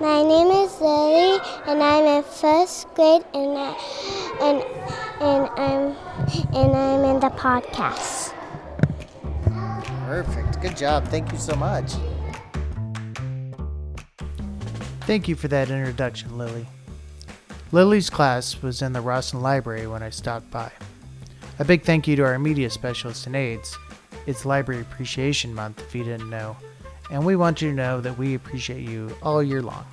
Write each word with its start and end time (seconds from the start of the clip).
My 0.00 0.24
name 0.24 0.48
is 0.48 0.80
Lily, 0.80 1.38
and 1.68 1.80
I'm 1.80 2.04
in 2.04 2.24
first 2.24 2.92
grade, 2.94 3.22
and 3.32 3.56
I, 3.56 3.76
and 4.40 4.64
and 5.20 5.48
I'm 5.56 5.96
and 6.52 6.76
I'm 6.76 7.04
in 7.04 7.20
the 7.20 7.30
podcast. 7.30 8.34
Perfect. 10.06 10.60
Good 10.60 10.76
job. 10.76 11.06
Thank 11.06 11.30
you 11.30 11.38
so 11.38 11.54
much. 11.54 11.92
Thank 15.02 15.28
you 15.28 15.36
for 15.36 15.46
that 15.46 15.70
introduction, 15.70 16.36
Lily. 16.36 16.66
Lily's 17.70 18.10
class 18.10 18.62
was 18.62 18.82
in 18.82 18.94
the 18.94 19.00
Rawson 19.00 19.42
Library 19.42 19.86
when 19.86 20.02
I 20.02 20.10
stopped 20.10 20.50
by. 20.50 20.72
A 21.60 21.64
big 21.64 21.82
thank 21.82 22.08
you 22.08 22.16
to 22.16 22.24
our 22.24 22.38
media 22.38 22.68
specialist 22.68 23.28
and 23.28 23.36
aides. 23.36 23.78
It's 24.26 24.44
Library 24.44 24.80
Appreciation 24.80 25.54
Month, 25.54 25.80
if 25.82 25.94
you 25.94 26.02
didn't 26.02 26.30
know, 26.30 26.56
and 27.10 27.24
we 27.24 27.36
want 27.36 27.60
you 27.60 27.70
to 27.70 27.76
know 27.76 28.00
that 28.00 28.16
we 28.16 28.34
appreciate 28.34 28.88
you 28.88 29.14
all 29.22 29.42
year 29.42 29.62
long. 29.62 29.84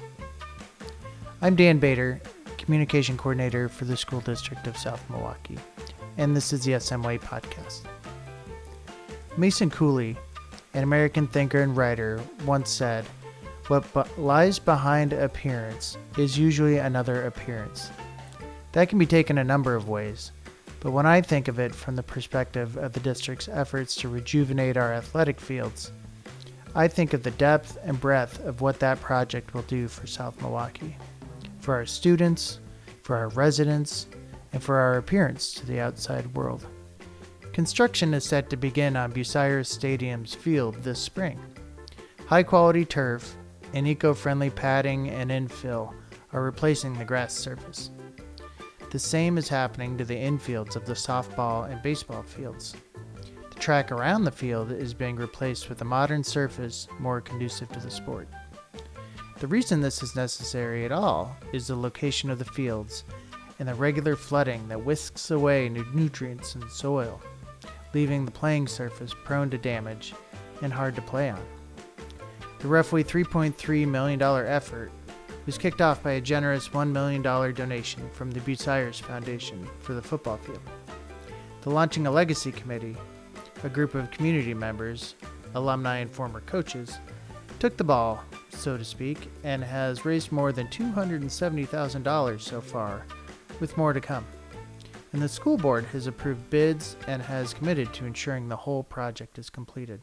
I'm 1.41 1.55
Dan 1.55 1.79
Bader, 1.79 2.21
Communication 2.57 3.17
Coordinator 3.17 3.67
for 3.67 3.85
the 3.85 3.97
School 3.97 4.21
District 4.21 4.65
of 4.67 4.77
South 4.77 5.03
Milwaukee, 5.09 5.57
and 6.17 6.35
this 6.35 6.53
is 6.53 6.63
the 6.63 6.73
SMY 6.73 7.19
Podcast. 7.19 7.81
Mason 9.37 9.69
Cooley, 9.69 10.15
an 10.73 10.83
American 10.83 11.27
thinker 11.27 11.61
and 11.61 11.75
writer, 11.75 12.21
once 12.45 12.69
said, 12.69 13.05
What 13.67 13.91
bu- 13.93 14.21
lies 14.21 14.59
behind 14.59 15.13
appearance 15.13 15.97
is 16.17 16.37
usually 16.37 16.77
another 16.77 17.25
appearance. 17.25 17.89
That 18.73 18.87
can 18.89 18.99
be 18.99 19.05
taken 19.05 19.37
a 19.37 19.43
number 19.43 19.75
of 19.75 19.89
ways, 19.89 20.31
but 20.79 20.91
when 20.91 21.05
I 21.05 21.21
think 21.21 21.47
of 21.47 21.59
it 21.59 21.75
from 21.75 21.95
the 21.95 22.03
perspective 22.03 22.77
of 22.77 22.93
the 22.93 22.99
district's 22.99 23.49
efforts 23.49 23.95
to 23.95 24.09
rejuvenate 24.09 24.77
our 24.77 24.93
athletic 24.93 25.39
fields, 25.39 25.91
I 26.73 26.87
think 26.87 27.13
of 27.13 27.23
the 27.23 27.31
depth 27.31 27.77
and 27.83 27.99
breadth 27.99 28.39
of 28.45 28.61
what 28.61 28.79
that 28.79 29.01
project 29.01 29.53
will 29.53 29.63
do 29.63 29.89
for 29.89 30.07
South 30.07 30.39
Milwaukee, 30.41 30.95
for 31.59 31.75
our 31.75 31.85
students, 31.85 32.59
for 33.03 33.17
our 33.17 33.27
residents, 33.29 34.07
and 34.53 34.63
for 34.63 34.77
our 34.77 34.97
appearance 34.97 35.53
to 35.55 35.65
the 35.65 35.81
outside 35.81 36.33
world. 36.33 36.65
Construction 37.51 38.13
is 38.13 38.23
set 38.23 38.49
to 38.49 38.55
begin 38.55 38.95
on 38.95 39.11
Bucyrus 39.11 39.67
Stadium's 39.67 40.33
field 40.33 40.75
this 40.75 40.99
spring. 40.99 41.39
High 42.27 42.43
quality 42.43 42.85
turf 42.85 43.35
and 43.73 43.85
eco 43.85 44.13
friendly 44.13 44.49
padding 44.49 45.09
and 45.09 45.29
infill 45.29 45.93
are 46.31 46.41
replacing 46.41 46.97
the 46.97 47.03
grass 47.03 47.33
surface. 47.33 47.91
The 48.91 48.99
same 48.99 49.37
is 49.37 49.49
happening 49.49 49.97
to 49.97 50.05
the 50.05 50.15
infields 50.15 50.77
of 50.77 50.85
the 50.85 50.93
softball 50.93 51.69
and 51.69 51.81
baseball 51.81 52.23
fields. 52.23 52.75
Track 53.61 53.91
around 53.91 54.23
the 54.23 54.31
field 54.31 54.71
is 54.71 54.91
being 54.91 55.17
replaced 55.17 55.69
with 55.69 55.81
a 55.81 55.85
modern 55.85 56.23
surface 56.23 56.87
more 56.97 57.21
conducive 57.21 57.69
to 57.69 57.79
the 57.79 57.91
sport. 57.91 58.27
The 59.39 59.45
reason 59.45 59.81
this 59.81 60.01
is 60.01 60.15
necessary 60.15 60.83
at 60.83 60.91
all 60.91 61.37
is 61.53 61.67
the 61.67 61.75
location 61.75 62.31
of 62.31 62.39
the 62.39 62.45
fields 62.45 63.03
and 63.59 63.69
the 63.69 63.75
regular 63.75 64.15
flooding 64.15 64.67
that 64.69 64.83
whisks 64.83 65.29
away 65.29 65.69
nu- 65.69 65.85
nutrients 65.93 66.55
and 66.55 66.71
soil, 66.71 67.21
leaving 67.93 68.25
the 68.25 68.31
playing 68.31 68.67
surface 68.67 69.13
prone 69.25 69.51
to 69.51 69.59
damage 69.59 70.15
and 70.63 70.73
hard 70.73 70.95
to 70.95 71.01
play 71.03 71.29
on. 71.29 71.45
The 72.61 72.67
roughly 72.67 73.03
$3.3 73.03 73.87
million 73.87 74.19
effort 74.19 74.91
was 75.45 75.59
kicked 75.59 75.81
off 75.81 76.01
by 76.01 76.13
a 76.13 76.21
generous 76.21 76.69
$1 76.69 76.91
million 76.91 77.21
donation 77.21 78.09
from 78.09 78.31
the 78.31 78.39
Bucyrus 78.39 78.99
Foundation 78.99 79.69
for 79.81 79.93
the 79.93 80.01
football 80.01 80.37
field. 80.37 80.61
The 81.61 81.69
Launching 81.69 82.07
a 82.07 82.11
Legacy 82.11 82.51
Committee, 82.51 82.97
a 83.63 83.69
group 83.69 83.95
of 83.95 84.11
community 84.11 84.53
members, 84.53 85.15
alumni, 85.55 85.97
and 85.97 86.11
former 86.11 86.41
coaches, 86.41 86.97
took 87.59 87.77
the 87.77 87.83
ball, 87.83 88.23
so 88.49 88.77
to 88.77 88.83
speak, 88.83 89.29
and 89.43 89.63
has 89.63 90.05
raised 90.05 90.31
more 90.31 90.51
than 90.51 90.67
$270,000 90.67 92.41
so 92.41 92.61
far, 92.61 93.05
with 93.59 93.77
more 93.77 93.93
to 93.93 94.01
come. 94.01 94.25
And 95.13 95.21
the 95.21 95.29
school 95.29 95.57
board 95.57 95.85
has 95.85 96.07
approved 96.07 96.49
bids 96.49 96.95
and 97.07 97.21
has 97.21 97.53
committed 97.53 97.93
to 97.93 98.05
ensuring 98.05 98.47
the 98.47 98.55
whole 98.55 98.83
project 98.83 99.37
is 99.37 99.49
completed. 99.49 100.01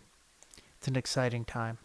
It's 0.76 0.88
an 0.88 0.96
exciting 0.96 1.44
time. 1.44 1.78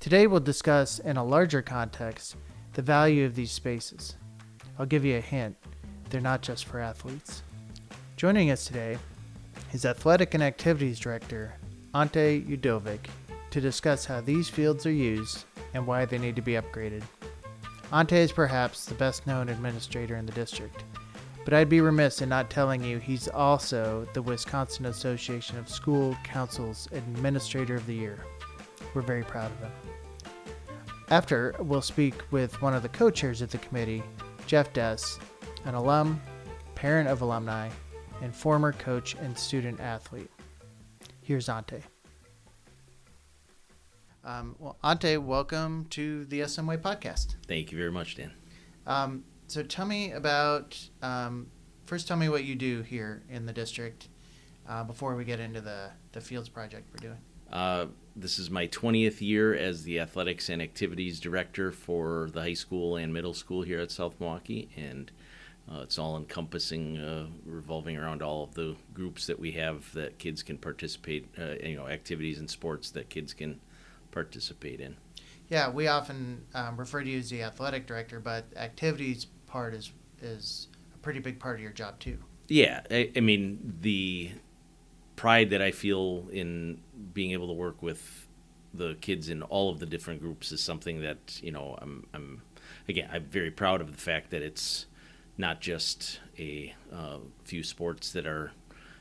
Today 0.00 0.26
we'll 0.26 0.40
discuss, 0.40 0.98
in 0.98 1.16
a 1.16 1.24
larger 1.24 1.62
context, 1.62 2.36
the 2.72 2.82
value 2.82 3.24
of 3.24 3.34
these 3.34 3.52
spaces. 3.52 4.16
I'll 4.78 4.86
give 4.86 5.04
you 5.04 5.18
a 5.18 5.20
hint 5.20 5.56
they're 6.12 6.20
not 6.20 6.42
just 6.42 6.66
for 6.66 6.78
athletes. 6.78 7.42
Joining 8.16 8.50
us 8.50 8.66
today 8.66 8.98
is 9.72 9.86
Athletic 9.86 10.34
and 10.34 10.42
Activities 10.42 11.00
Director 11.00 11.54
Ante 11.94 12.42
Udovic 12.42 13.06
to 13.50 13.60
discuss 13.60 14.04
how 14.04 14.20
these 14.20 14.50
fields 14.50 14.84
are 14.84 14.92
used 14.92 15.44
and 15.72 15.86
why 15.86 16.04
they 16.04 16.18
need 16.18 16.36
to 16.36 16.42
be 16.42 16.52
upgraded. 16.52 17.02
Ante 17.90 18.16
is 18.16 18.32
perhaps 18.32 18.84
the 18.84 18.94
best 18.94 19.26
known 19.26 19.48
administrator 19.48 20.16
in 20.16 20.26
the 20.26 20.32
district, 20.32 20.84
but 21.46 21.54
I'd 21.54 21.70
be 21.70 21.80
remiss 21.80 22.20
in 22.20 22.28
not 22.28 22.50
telling 22.50 22.84
you 22.84 22.98
he's 22.98 23.28
also 23.28 24.06
the 24.12 24.20
Wisconsin 24.20 24.86
Association 24.86 25.56
of 25.56 25.70
School 25.70 26.14
Councils 26.22 26.86
Administrator 26.92 27.76
of 27.76 27.86
the 27.86 27.94
Year. 27.94 28.18
We're 28.92 29.00
very 29.00 29.24
proud 29.24 29.50
of 29.52 29.58
him. 29.58 29.72
After, 31.08 31.54
we'll 31.58 31.80
speak 31.80 32.14
with 32.30 32.60
one 32.60 32.74
of 32.74 32.82
the 32.82 32.90
co 32.90 33.10
chairs 33.10 33.40
of 33.40 33.50
the 33.50 33.58
committee, 33.58 34.02
Jeff 34.46 34.70
Dess, 34.74 35.18
an 35.64 35.74
alum, 35.74 36.20
parent 36.74 37.08
of 37.08 37.22
alumni, 37.22 37.70
and 38.22 38.34
former 38.34 38.72
coach 38.72 39.16
and 39.16 39.36
student 39.36 39.80
athlete. 39.80 40.30
Here's 41.22 41.48
Ante. 41.48 41.82
Um, 44.24 44.54
well, 44.60 44.76
Ante, 44.84 45.16
welcome 45.16 45.86
to 45.90 46.24
the 46.26 46.40
SMY 46.40 46.78
podcast. 46.78 47.34
Thank 47.48 47.72
you 47.72 47.78
very 47.78 47.90
much, 47.90 48.14
Dan. 48.14 48.30
Um, 48.86 49.24
so 49.48 49.64
tell 49.64 49.86
me 49.86 50.12
about, 50.12 50.78
um, 51.02 51.48
first 51.84 52.06
tell 52.06 52.16
me 52.16 52.28
what 52.28 52.44
you 52.44 52.54
do 52.54 52.82
here 52.82 53.24
in 53.28 53.44
the 53.44 53.52
district 53.52 54.08
uh, 54.68 54.84
before 54.84 55.16
we 55.16 55.24
get 55.24 55.40
into 55.40 55.60
the, 55.60 55.90
the 56.12 56.20
fields 56.20 56.48
project 56.48 56.88
we're 56.92 57.08
doing. 57.08 57.18
Uh, 57.52 57.86
this 58.14 58.38
is 58.38 58.50
my 58.50 58.68
20th 58.68 59.20
year 59.20 59.52
as 59.52 59.82
the 59.82 59.98
athletics 59.98 60.48
and 60.48 60.62
activities 60.62 61.18
director 61.18 61.72
for 61.72 62.30
the 62.32 62.40
high 62.40 62.54
school 62.54 62.96
and 62.96 63.12
middle 63.12 63.34
school 63.34 63.62
here 63.62 63.80
at 63.80 63.90
South 63.90 64.14
Milwaukee, 64.20 64.70
and 64.76 65.10
uh, 65.70 65.80
it's 65.82 65.98
all 65.98 66.16
encompassing, 66.16 66.98
uh, 66.98 67.26
revolving 67.46 67.96
around 67.96 68.22
all 68.22 68.44
of 68.44 68.54
the 68.54 68.74
groups 68.92 69.26
that 69.26 69.38
we 69.38 69.52
have 69.52 69.92
that 69.92 70.18
kids 70.18 70.42
can 70.42 70.58
participate, 70.58 71.28
uh, 71.38 71.54
you 71.62 71.76
know, 71.76 71.88
activities 71.88 72.38
and 72.38 72.50
sports 72.50 72.90
that 72.90 73.08
kids 73.08 73.32
can 73.32 73.60
participate 74.10 74.80
in. 74.80 74.96
Yeah, 75.48 75.70
we 75.70 75.86
often 75.86 76.44
um, 76.54 76.76
refer 76.76 77.02
to 77.02 77.08
you 77.08 77.18
as 77.18 77.30
the 77.30 77.42
athletic 77.42 77.86
director, 77.86 78.20
but 78.20 78.44
activities 78.56 79.26
part 79.46 79.74
is 79.74 79.92
is 80.20 80.68
a 80.94 80.98
pretty 80.98 81.20
big 81.20 81.38
part 81.38 81.56
of 81.56 81.62
your 81.62 81.72
job 81.72 81.98
too. 81.98 82.18
Yeah, 82.48 82.80
I, 82.90 83.10
I 83.16 83.20
mean 83.20 83.76
the 83.80 84.32
pride 85.16 85.50
that 85.50 85.62
I 85.62 85.70
feel 85.70 86.28
in 86.32 86.80
being 87.12 87.32
able 87.32 87.48
to 87.48 87.52
work 87.52 87.82
with 87.82 88.28
the 88.74 88.96
kids 89.00 89.28
in 89.28 89.42
all 89.42 89.68
of 89.70 89.78
the 89.78 89.86
different 89.86 90.20
groups 90.20 90.52
is 90.52 90.62
something 90.62 91.02
that 91.02 91.40
you 91.42 91.52
know 91.52 91.76
I'm 91.80 92.06
I'm 92.14 92.42
again 92.88 93.08
I'm 93.12 93.24
very 93.24 93.50
proud 93.50 93.80
of 93.80 93.92
the 93.92 93.98
fact 93.98 94.30
that 94.30 94.42
it's 94.42 94.86
not 95.38 95.60
just 95.60 96.20
a 96.38 96.74
uh, 96.92 97.18
few 97.44 97.62
sports 97.62 98.12
that 98.12 98.26
are 98.26 98.52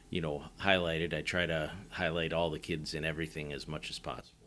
you 0.10 0.22
know 0.22 0.44
highlighted. 0.60 1.14
I 1.14 1.22
try 1.22 1.46
to 1.46 1.72
highlight 1.90 2.34
all 2.34 2.50
the 2.50 2.60
kids 2.60 2.94
in 2.94 3.06
everything 3.06 3.52
as 3.54 3.68
much 3.68 3.90
as 3.90 4.00
possible. 4.00 4.42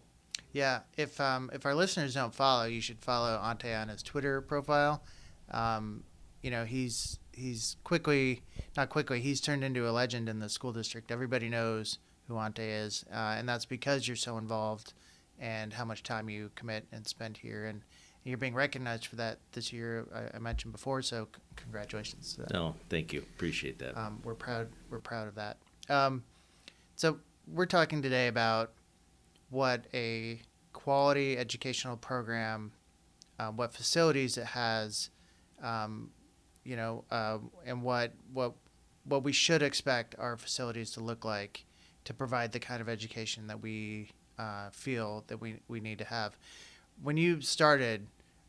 Yeah, 0.53 0.81
if 0.97 1.21
um, 1.21 1.51
if 1.53 1.67
our 1.67 1.75
listeners 1.75 2.15
don't 2.15 2.35
follow, 2.35 2.65
you 2.65 2.81
should 2.81 3.01
follow 3.01 3.41
Ante 3.43 3.73
on 3.73 3.89
his 3.89 4.03
Twitter 4.03 4.41
profile. 4.41 5.03
Um, 5.51 6.05
you 6.43 6.51
know, 6.51 6.65
he's 6.65 7.19
he's 7.33 7.77
quickly, 7.85 8.43
not 8.77 8.89
quickly, 8.89 9.21
he's 9.21 9.41
turned 9.41 9.65
into 9.65 9.89
a 9.89 9.91
legend 9.91 10.29
in 10.29 10.39
the 10.39 10.49
school 10.49 10.73
district. 10.73 11.11
Everybody 11.11 11.49
knows 11.49 11.99
who 12.29 12.37
Ante 12.37 12.63
is, 12.63 13.05
uh, 13.13 13.35
and 13.37 13.49
that's 13.49 13.65
because 13.65 14.07
you're 14.07 14.17
so 14.17 14.39
involved 14.39 14.93
and 15.41 15.73
how 15.73 15.85
much 15.85 16.03
time 16.03 16.31
you 16.31 16.51
commit 16.55 16.87
and 16.93 17.07
spend 17.07 17.39
here. 17.39 17.67
And 17.67 17.83
you're 18.25 18.39
being 18.39 18.55
recognized 18.55 19.07
for 19.07 19.17
that 19.17 19.39
this 19.53 19.73
year. 19.73 20.07
I, 20.15 20.37
I 20.37 20.39
mentioned 20.41 20.73
before, 20.73 21.03
so 21.03 21.29
c- 21.35 21.41
congratulations. 21.57 22.39
No, 22.53 22.75
thank 22.89 23.13
you, 23.13 23.21
appreciate 23.21 23.79
that. 23.79 23.97
Um, 23.97 24.21
we're 24.25 24.35
proud. 24.35 24.69
We're 24.91 25.01
proud 25.01 25.29
of 25.29 25.35
that. 25.35 25.59
Um, 25.89 26.25
so 26.97 27.19
we're 27.47 27.67
talking 27.67 28.03
today 28.03 28.29
about 28.29 28.73
what 29.51 29.85
a 29.93 30.41
quality 30.73 31.37
educational 31.37 31.97
program, 31.97 32.73
uh, 33.39 33.49
what 33.51 33.73
facilities 33.73 34.39
it 34.39 34.47
has, 34.47 35.11
um, 35.63 36.11
you 36.65 36.77
know, 36.77 37.05
uh, 37.11 37.39
and 37.67 37.83
what 37.83 38.13
what 38.33 38.55
what 39.05 39.23
we 39.23 39.33
should 39.33 39.63
expect 39.63 40.15
our 40.19 40.37
facilities 40.37 40.91
to 40.93 41.01
look 41.01 41.25
like 41.25 41.67
to 42.05 42.15
provide 42.15 42.53
the 42.53 42.61
kind 42.61 42.81
of 42.81 42.89
education 42.89 43.47
that 43.47 43.61
we 43.63 44.09
uh, 44.39 44.71
feel 44.71 45.25
that 45.27 45.41
we, 45.41 45.57
we 45.69 45.81
need 45.81 45.99
to 45.99 46.05
have. 46.05 46.37
When 47.03 47.17
you 47.17 47.41
started, 47.41 48.07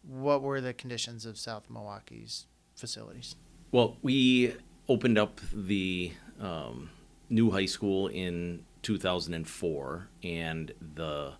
what 0.08 0.42
were 0.42 0.62
the 0.62 0.74
conditions 0.74 1.26
of 1.26 1.38
South 1.38 1.70
Milwaukee's 1.70 2.46
facilities? 2.76 3.36
Well, 3.72 3.98
we 4.02 4.56
opened 4.88 5.18
up 5.18 5.40
the 5.54 6.12
um, 6.40 6.90
new 7.30 7.52
high 7.52 7.66
school 7.66 8.08
in 8.08 8.64
2004, 8.84 10.08
and 10.24 10.74
the 10.96 11.34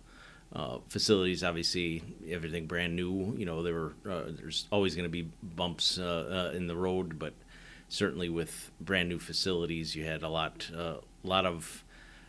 uh, 0.52 0.78
facilities, 0.88 1.44
obviously, 1.44 2.02
everything 2.28 2.66
brand 2.66 2.96
new. 2.96 3.34
You 3.36 3.46
know, 3.46 3.62
there 3.62 3.74
were 3.74 3.94
uh, 4.10 4.24
there's 4.28 4.66
always 4.70 4.94
going 4.94 5.04
to 5.04 5.10
be 5.10 5.30
bumps 5.42 5.98
uh, 5.98 6.50
uh, 6.52 6.56
in 6.56 6.66
the 6.66 6.76
road, 6.76 7.18
but 7.18 7.34
certainly 7.88 8.28
with 8.28 8.70
brand 8.80 9.08
new 9.08 9.18
facilities, 9.18 9.94
you 9.94 10.04
had 10.04 10.22
a 10.22 10.28
lot 10.28 10.70
a 10.74 10.98
lot 11.22 11.46
of 11.46 11.84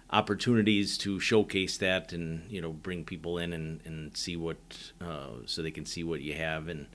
opportunities 0.09 0.97
to 0.97 1.19
showcase 1.19 1.77
that 1.77 2.13
and 2.13 2.49
you 2.49 2.61
know 2.61 2.71
bring 2.71 3.03
people 3.03 3.37
in 3.37 3.51
and, 3.53 3.81
and 3.85 4.15
see 4.15 4.37
what 4.37 4.57
uh, 5.01 5.27
so 5.45 5.61
they 5.61 5.71
can 5.71 5.85
see 5.85 6.03
what 6.03 6.21
you 6.21 6.33
have 6.33 6.67
and 6.67 6.87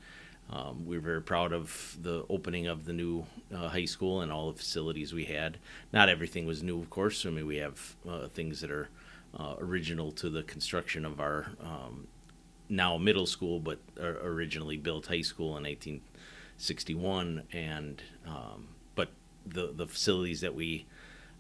um, 0.51 0.85
we 0.85 0.97
are 0.97 1.01
very 1.01 1.23
proud 1.23 1.53
of 1.53 1.97
the 2.01 2.25
opening 2.29 2.67
of 2.67 2.85
the 2.85 2.93
new 2.93 3.25
uh, 3.55 3.69
high 3.69 3.87
school 3.87 4.21
and 4.21 4.31
all 4.31 4.53
the 4.53 4.59
facilities 4.59 5.13
we 5.15 5.25
had. 5.25 5.57
Not 5.93 6.11
everything 6.11 6.45
was 6.45 6.63
new, 6.63 6.79
of 6.79 6.91
course. 6.91 7.25
I 7.25 7.31
mean, 7.31 7.47
we 7.47 7.57
have 7.57 7.97
uh, 8.07 8.29
things 8.29 8.61
that 8.61 8.71
are 8.71 8.91
uh, 9.39 9.55
original 9.59 10.13
to 10.13 10.29
the 10.29 10.43
construction 10.43 11.07
of 11.07 11.21
our 11.21 11.53
um, 11.63 12.07
now 12.69 12.99
middle 12.99 13.25
school, 13.25 13.61
but 13.61 13.79
originally 13.99 14.77
built 14.77 15.07
high 15.07 15.23
school 15.23 15.57
in 15.57 15.65
1861. 15.65 17.45
And 17.53 18.03
um, 18.27 18.69
but 18.95 19.09
the 19.47 19.73
the 19.75 19.87
facilities 19.87 20.43
that 20.43 20.55
we 20.55 20.87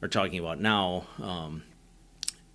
are 0.02 0.08
talking 0.08 0.40
about 0.40 0.60
now, 0.60 1.06
um, 1.22 1.62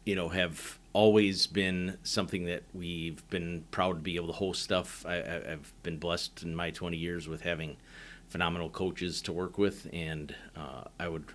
you 0.05 0.15
know, 0.15 0.29
have 0.29 0.77
always 0.93 1.47
been 1.47 1.97
something 2.03 2.45
that 2.45 2.63
we've 2.73 3.27
been 3.29 3.63
proud 3.71 3.93
to 3.93 4.01
be 4.01 4.15
able 4.15 4.27
to 4.27 4.33
host 4.33 4.61
stuff. 4.61 5.05
I, 5.05 5.15
have 5.15 5.71
been 5.83 5.97
blessed 5.97 6.43
in 6.43 6.55
my 6.55 6.71
20 6.71 6.97
years 6.97 7.27
with 7.27 7.41
having 7.41 7.77
phenomenal 8.29 8.69
coaches 8.69 9.21
to 9.23 9.31
work 9.31 9.57
with, 9.57 9.87
and 9.93 10.35
uh, 10.55 10.83
I 10.99 11.07
would 11.07 11.25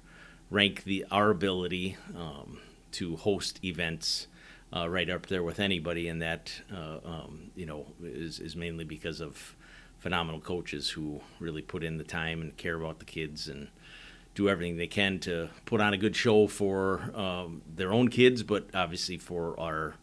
rank 0.51 0.85
the 0.85 1.07
our 1.11 1.31
ability 1.31 1.97
um, 2.17 2.59
to 2.93 3.17
host 3.17 3.65
events 3.65 4.27
uh, 4.75 4.89
right 4.89 5.09
up 5.09 5.27
there 5.27 5.43
with 5.43 5.61
anybody, 5.61 6.09
and 6.09 6.21
that 6.21 6.61
uh, 6.75 6.99
um, 7.05 7.51
you 7.57 7.67
know 7.67 7.87
is 8.03 8.39
is 8.39 8.55
mainly 8.55 8.85
because 8.85 9.21
of 9.21 9.57
phenomenal 9.99 10.41
coaches 10.41 10.91
who 10.91 11.21
really 11.39 11.63
put 11.63 11.85
in 11.85 11.97
the 11.97 12.05
time 12.05 12.43
and 12.43 12.57
care 12.57 12.75
about 12.75 12.99
the 12.99 13.05
kids 13.05 13.49
and 13.49 13.69
do 14.35 14.49
everything 14.49 14.77
they 14.77 14.87
can 14.87 15.19
to 15.21 15.51
put 15.67 15.81
on 15.81 15.93
a 15.93 15.99
good 15.99 16.17
show 16.17 16.47
for 16.47 17.11
um, 17.15 17.63
their 17.75 17.93
own 17.93 18.09
kids, 18.09 18.43
but 18.43 18.67
obviously 18.75 19.19
for 19.19 19.59
our 19.61 19.95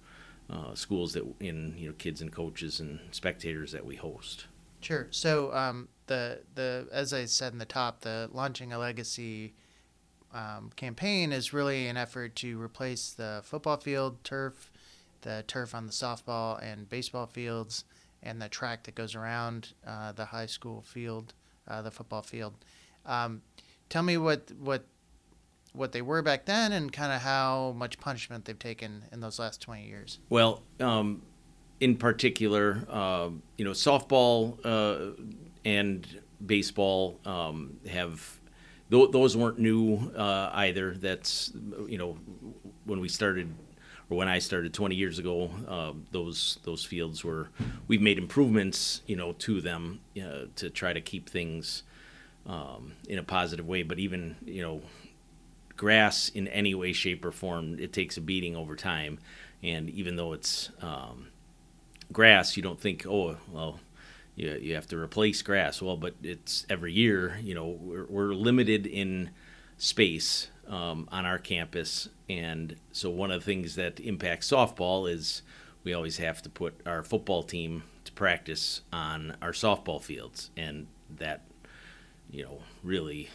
uh, 0.49 0.73
schools 0.73 1.13
that 1.13 1.23
in 1.39 1.75
you 1.77 1.87
know 1.87 1.95
kids 1.97 2.21
and 2.21 2.31
coaches 2.31 2.79
and 2.79 2.99
spectators 3.11 3.71
that 3.71 3.85
we 3.85 3.95
host. 3.95 4.45
Sure. 4.81 5.07
So 5.11 5.53
um, 5.53 5.89
the 6.07 6.41
the 6.55 6.87
as 6.91 7.13
I 7.13 7.25
said 7.25 7.53
in 7.53 7.59
the 7.59 7.65
top, 7.65 8.01
the 8.01 8.29
launching 8.31 8.73
a 8.73 8.79
legacy 8.79 9.53
um, 10.33 10.71
campaign 10.75 11.31
is 11.31 11.53
really 11.53 11.87
an 11.87 11.97
effort 11.97 12.35
to 12.37 12.61
replace 12.61 13.11
the 13.11 13.41
football 13.43 13.77
field 13.77 14.23
turf, 14.23 14.71
the 15.21 15.43
turf 15.47 15.73
on 15.73 15.85
the 15.85 15.91
softball 15.91 16.61
and 16.63 16.89
baseball 16.89 17.25
fields, 17.25 17.83
and 18.21 18.41
the 18.41 18.49
track 18.49 18.83
that 18.83 18.95
goes 18.95 19.15
around 19.15 19.73
uh, 19.85 20.11
the 20.11 20.25
high 20.25 20.45
school 20.45 20.81
field, 20.81 21.33
uh, 21.67 21.81
the 21.81 21.91
football 21.91 22.21
field. 22.21 22.53
Um, 23.05 23.41
tell 23.89 24.03
me 24.03 24.17
what 24.17 24.51
what 24.59 24.85
what 25.73 25.91
they 25.91 26.01
were 26.01 26.21
back 26.21 26.45
then 26.45 26.71
and 26.71 26.91
kind 26.91 27.11
of 27.13 27.21
how 27.21 27.73
much 27.77 27.99
punishment 27.99 28.45
they've 28.45 28.57
taken 28.57 29.03
in 29.11 29.19
those 29.19 29.37
last 29.37 29.61
20 29.61 29.85
years. 29.85 30.19
Well, 30.29 30.63
um, 30.79 31.21
in 31.79 31.95
particular, 31.95 32.85
uh, 32.89 33.29
you 33.57 33.65
know, 33.65 33.71
softball 33.71 34.57
uh, 34.63 35.21
and 35.63 36.07
baseball 36.45 37.19
um, 37.25 37.77
have 37.89 38.39
th- 38.91 39.11
those 39.11 39.37
weren't 39.37 39.59
new 39.59 40.11
uh, 40.15 40.49
either. 40.53 40.95
That's 40.95 41.51
you 41.87 41.97
know 41.97 42.17
when 42.85 42.99
we 42.99 43.09
started 43.09 43.53
or 44.09 44.17
when 44.17 44.27
I 44.27 44.39
started 44.39 44.73
20 44.73 44.95
years 44.95 45.19
ago, 45.19 45.51
uh, 45.67 45.93
those 46.11 46.59
those 46.63 46.83
fields 46.83 47.23
were 47.23 47.49
we've 47.87 48.01
made 48.01 48.17
improvements 48.17 49.01
you 49.05 49.15
know 49.15 49.33
to 49.33 49.61
them 49.61 49.99
uh, 50.17 50.45
to 50.55 50.69
try 50.69 50.93
to 50.93 51.01
keep 51.01 51.29
things 51.29 51.83
um, 52.45 52.93
in 53.07 53.17
a 53.17 53.23
positive 53.23 53.67
way. 53.67 53.83
But 53.83 53.99
even 53.99 54.35
you 54.45 54.61
know, 54.61 54.81
grass 55.77 56.29
in 56.29 56.47
any 56.49 56.75
way, 56.75 56.93
shape, 56.93 57.23
or 57.23 57.31
form, 57.31 57.79
it 57.79 57.93
takes 57.93 58.17
a 58.17 58.21
beating 58.21 58.55
over 58.55 58.75
time. 58.75 59.19
And 59.63 59.89
even 59.89 60.15
though 60.15 60.33
it's 60.33 60.69
um, 60.81 61.27
grass, 62.11 62.55
you 62.55 62.63
don't 62.63 62.79
think, 62.79 63.05
oh, 63.05 63.37
well, 63.51 63.79
you, 64.35 64.57
you 64.61 64.75
have 64.75 64.87
to 64.87 64.97
replace 64.97 65.41
grass. 65.41 65.81
Well, 65.81 65.97
but 65.97 66.15
it's 66.23 66.65
every 66.69 66.93
year. 66.93 67.39
You 67.41 67.55
know, 67.55 67.67
we're, 67.67 68.05
we're 68.05 68.33
limited 68.33 68.87
in 68.87 69.31
space 69.77 70.47
um, 70.67 71.07
on 71.11 71.25
our 71.25 71.37
campus, 71.37 72.09
and 72.29 72.75
so 72.91 73.09
one 73.09 73.31
of 73.31 73.41
the 73.41 73.45
things 73.45 73.75
that 73.75 73.99
impacts 73.99 74.49
softball 74.51 75.11
is 75.11 75.41
we 75.83 75.93
always 75.93 76.17
have 76.17 76.41
to 76.43 76.49
put 76.49 76.79
our 76.85 77.03
football 77.03 77.43
team 77.43 77.83
to 78.05 78.11
practice 78.11 78.81
on 78.93 79.35
our 79.41 79.51
softball 79.51 80.01
fields, 80.01 80.51
and 80.55 80.87
that 81.09 81.41
you 82.31 82.43
know 82.43 82.59
really 82.83 83.29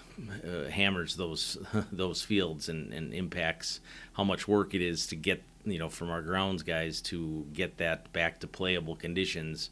uh, 0.46 0.68
hammers 0.70 1.16
those 1.16 1.58
those 1.92 2.22
fields 2.22 2.68
and, 2.68 2.92
and 2.92 3.12
impacts 3.12 3.80
how 4.14 4.24
much 4.24 4.46
work 4.46 4.74
it 4.74 4.80
is 4.80 5.06
to 5.06 5.16
get 5.16 5.42
you 5.64 5.78
know 5.78 5.88
from 5.88 6.10
our 6.10 6.22
grounds 6.22 6.62
guys 6.62 7.00
to 7.00 7.46
get 7.52 7.78
that 7.78 8.12
back 8.12 8.40
to 8.40 8.46
playable 8.46 8.96
conditions 8.96 9.70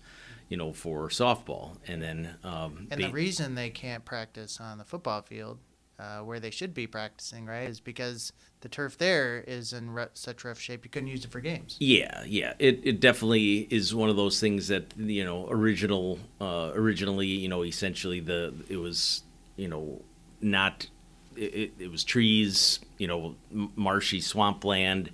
you 0.53 0.59
know 0.59 0.71
for 0.71 1.09
softball. 1.09 1.79
And 1.89 2.03
then 2.03 2.37
um, 2.45 2.87
and 2.91 3.03
the 3.03 3.11
reason 3.11 3.55
they 3.55 3.71
can't 3.71 4.05
practice 4.05 4.61
on 4.61 4.77
the 4.77 4.85
football 4.85 5.23
field 5.23 5.59
uh, 6.03 6.21
where 6.21 6.41
they 6.41 6.51
should 6.51 6.75
be 6.75 6.87
practicing, 6.87 7.47
right? 7.47 7.69
Is 7.69 7.81
because 7.81 8.33
the 8.61 8.69
turf 8.69 8.99
there 8.99 9.45
is 9.47 9.73
in 9.73 9.91
re- 9.91 10.09
such 10.15 10.45
rough 10.45 10.59
shape 10.59 10.85
you 10.85 10.91
couldn't 10.91 11.09
use 11.09 11.25
it 11.25 11.31
for 11.31 11.41
games. 11.41 11.77
Yeah, 11.79 12.25
yeah, 12.27 12.55
it, 12.59 12.81
it 12.83 13.01
definitely 13.01 13.69
is 13.71 13.95
one 13.95 14.09
of 14.09 14.17
those 14.17 14.41
things 14.41 14.69
that 14.69 14.93
you 14.97 15.25
know 15.25 15.47
original 15.49 16.19
uh, 16.41 16.73
originally 16.75 17.29
you 17.29 17.49
know 17.49 17.65
essentially 17.65 18.21
the 18.21 18.53
it 18.69 18.79
was 18.79 19.23
you 19.57 19.69
know 19.69 20.03
not 20.41 20.89
it, 21.37 21.73
it 21.79 21.91
was 21.91 22.03
trees 22.03 22.81
you 22.99 23.07
know 23.07 23.37
marshy 23.77 24.21
swampland 24.21 25.11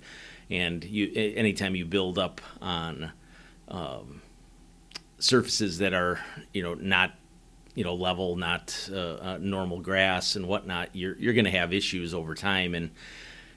and 0.49 0.83
you 0.83 1.11
anytime 1.35 1.75
you 1.75 1.85
build 1.85 2.17
up 2.17 2.41
on 2.61 3.11
um, 3.67 4.21
surfaces 5.19 5.77
that 5.77 5.93
are 5.93 6.19
you 6.51 6.63
know 6.63 6.73
not 6.73 7.13
you 7.75 7.83
know 7.83 7.95
level, 7.95 8.35
not 8.35 8.89
uh, 8.91 9.13
uh, 9.15 9.37
normal 9.39 9.79
grass 9.79 10.35
and 10.35 10.47
whatnot, 10.47 10.89
you're 10.93 11.15
you're 11.17 11.33
going 11.33 11.45
to 11.45 11.51
have 11.51 11.73
issues 11.73 12.13
over 12.13 12.35
time. 12.35 12.73
And 12.73 12.91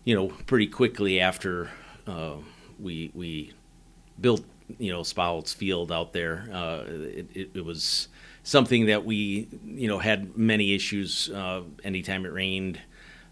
you 0.05 0.15
know, 0.15 0.29
pretty 0.47 0.67
quickly 0.67 1.21
after 1.21 1.71
uh, 2.07 2.37
we 2.79 3.11
we 3.15 3.53
built 4.21 4.45
you 4.79 4.93
know 4.93 5.01
Spatholz 5.01 5.55
Field 5.55 5.91
out 5.91 6.13
there, 6.13 6.49
uh, 6.53 6.85
it, 6.87 7.27
it, 7.35 7.51
it, 7.55 7.65
was 7.65 8.09
something 8.43 8.87
that 8.87 9.05
we 9.05 9.49
you 9.65 9.89
know 9.89 9.99
had 9.99 10.37
many 10.37 10.75
issues. 10.75 11.31
Uh, 11.31 11.63
anytime 11.85 12.25
it 12.25 12.33
rained. 12.33 12.81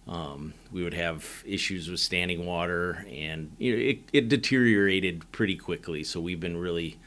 Um, 0.08 0.54
we 0.72 0.82
would 0.82 0.94
have 0.94 1.44
issues 1.46 1.88
with 1.88 2.00
standing 2.00 2.44
water, 2.44 3.06
and 3.08 3.52
you 3.58 3.76
know, 3.76 3.82
it, 3.82 3.98
it 4.12 4.28
deteriorated 4.28 5.30
pretty 5.30 5.54
quickly. 5.54 6.02
So 6.02 6.20
we've 6.20 6.40
been 6.40 6.56
really 6.56 6.98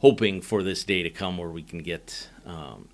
hoping 0.00 0.42
for 0.42 0.62
this 0.62 0.84
day 0.84 1.02
to 1.02 1.08
come 1.08 1.38
where 1.38 1.48
we 1.48 1.62
can 1.62 1.78
get 1.78 2.28
um, 2.44 2.88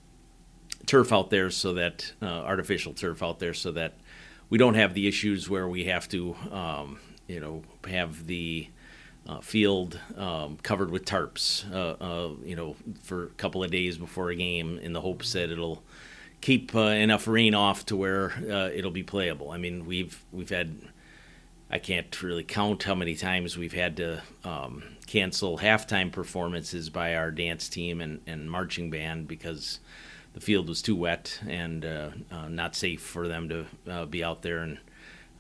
turf 0.89 1.13
out 1.13 1.31
there 1.31 1.51
so 1.51 1.75
that 1.75 2.13
uh, 2.21 2.27
artificial 2.27 2.93
turf 2.93 3.23
out 3.23 3.39
there 3.39 3.55
so 3.55 3.71
that 3.73 3.95
we 4.51 4.59
don't 4.59 4.75
have 4.75 4.95
the 4.95 5.07
issues 5.07 5.49
where 5.49 5.69
we 5.69 5.85
have 5.85 6.09
to 6.09 6.35
um, 6.51 6.99
you 7.27 7.39
know 7.39 7.63
have 7.89 8.27
the 8.27 8.69
uh, 9.29 9.41
field 9.41 10.01
um, 10.17 10.57
covered 10.63 10.91
with 10.91 11.05
tarps 11.05 11.71
uh, 11.73 12.03
uh 12.03 12.31
you 12.43 12.57
know 12.57 12.75
for 13.03 13.25
a 13.25 13.31
couple 13.31 13.63
of 13.63 13.71
days 13.71 13.99
before 13.99 14.31
a 14.31 14.37
game 14.37 14.79
in 14.79 14.93
the 14.93 15.01
hopes 15.01 15.33
that 15.35 15.51
it'll 15.51 15.83
keep 16.41 16.75
uh, 16.75 16.81
enough 16.81 17.29
rain 17.29 17.55
off 17.55 17.85
to 17.85 17.97
where 17.97 18.31
it'll 18.73 18.91
be 18.91 19.03
playable. 19.03 19.51
I 19.51 19.59
mean 19.59 19.87
we've 19.87 20.25
we've 20.33 20.51
had 20.51 20.79
I 21.71 21.79
can't 21.79 22.23
really 22.23 22.45
count 22.45 22.85
how 22.85 22.95
many 22.95 23.15
times 23.15 23.59
we've 23.59 23.75
had 23.75 23.99
to 23.99 24.23
um, 24.43 24.83
cancel 25.07 25.59
halftime 25.59 26.11
performances 26.11 26.89
by 26.89 27.15
our 27.15 27.31
dance 27.31 27.69
team 27.69 28.01
and, 28.01 28.21
and 28.27 28.51
marching 28.51 28.89
band 28.89 29.29
because 29.29 29.81
the 30.35 30.41
field 30.41 30.69
was 30.69 30.83
too 30.83 30.97
wet 30.97 31.41
and 31.49 31.85
uh, 31.85 32.11
uh, 32.31 32.49
not 32.49 32.77
safe 32.77 33.01
for 33.01 33.27
them 33.29 33.49
to 33.49 33.67
uh, 33.91 34.07
be 34.07 34.23
out 34.23 34.43
there, 34.43 34.59
and 34.59 34.79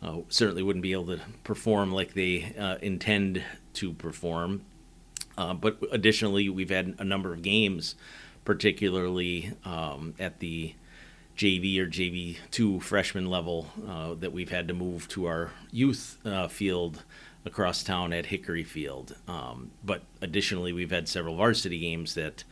uh, 0.02 0.18
certainly 0.28 0.62
wouldn't 0.62 0.82
be 0.82 0.92
able 0.92 1.06
to 1.06 1.20
perform 1.44 1.92
like 1.92 2.14
they 2.14 2.54
uh, 2.58 2.76
intend 2.82 3.42
to 3.74 3.92
perform. 3.92 4.62
But 5.36 5.78
additionally, 5.92 6.48
we've 6.48 6.70
had 6.70 6.96
a 6.98 7.04
number 7.04 7.32
of 7.32 7.42
games, 7.42 7.94
particularly 8.44 9.52
um, 9.64 10.14
at 10.18 10.40
the 10.40 10.74
JV 11.36 11.78
or 11.78 11.86
JV 11.86 12.38
two 12.50 12.80
freshman 12.80 13.30
level, 13.30 13.68
that 14.18 14.32
we've 14.32 14.50
had 14.50 14.66
to 14.66 14.74
move 14.74 15.06
to 15.08 15.26
our 15.26 15.52
youth 15.70 16.18
field 16.50 17.04
across 17.44 17.84
town 17.84 18.12
at 18.12 18.26
Hickory 18.26 18.64
Field. 18.64 19.16
Um, 19.26 19.70
but 19.84 20.02
additionally, 20.20 20.72
we've 20.72 20.90
had 20.90 21.08
several 21.08 21.36
varsity 21.36 21.78
games 21.78 22.14
that 22.14 22.42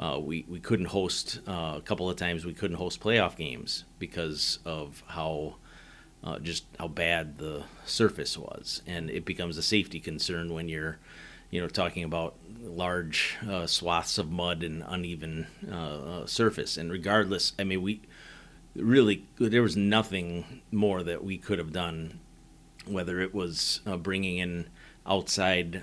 uh, 0.00 0.18
we, 0.18 0.44
we 0.48 0.58
couldn't 0.58 0.86
host 0.86 1.40
uh, 1.46 1.74
a 1.76 1.82
couple 1.84 2.10
of 2.10 2.16
times 2.16 2.44
we 2.44 2.54
couldn't 2.54 2.78
host 2.78 3.00
playoff 3.00 3.36
games 3.36 3.84
because 3.98 4.58
of 4.64 5.04
how 5.08 5.56
uh, 6.24 6.38
just 6.38 6.64
how 6.78 6.88
bad 6.88 7.38
the 7.38 7.62
surface 7.84 8.36
was 8.36 8.82
and 8.86 9.08
it 9.10 9.24
becomes 9.24 9.56
a 9.56 9.62
safety 9.62 10.00
concern 10.00 10.52
when 10.52 10.68
you're 10.68 10.98
you 11.50 11.60
know, 11.60 11.68
talking 11.68 12.04
about 12.04 12.36
large 12.62 13.36
uh, 13.48 13.66
swaths 13.66 14.18
of 14.18 14.30
mud 14.30 14.62
and 14.62 14.84
uneven 14.86 15.46
uh, 15.70 15.74
uh, 15.74 16.26
surface. 16.26 16.76
And 16.76 16.90
regardless, 16.90 17.52
I 17.58 17.64
mean, 17.64 17.82
we 17.82 18.02
really 18.76 19.26
there 19.38 19.62
was 19.62 19.76
nothing 19.76 20.62
more 20.70 21.02
that 21.02 21.24
we 21.24 21.38
could 21.38 21.58
have 21.58 21.72
done, 21.72 22.20
whether 22.86 23.20
it 23.20 23.34
was 23.34 23.80
bringing 23.84 24.38
in 24.38 24.68
outside. 25.04 25.82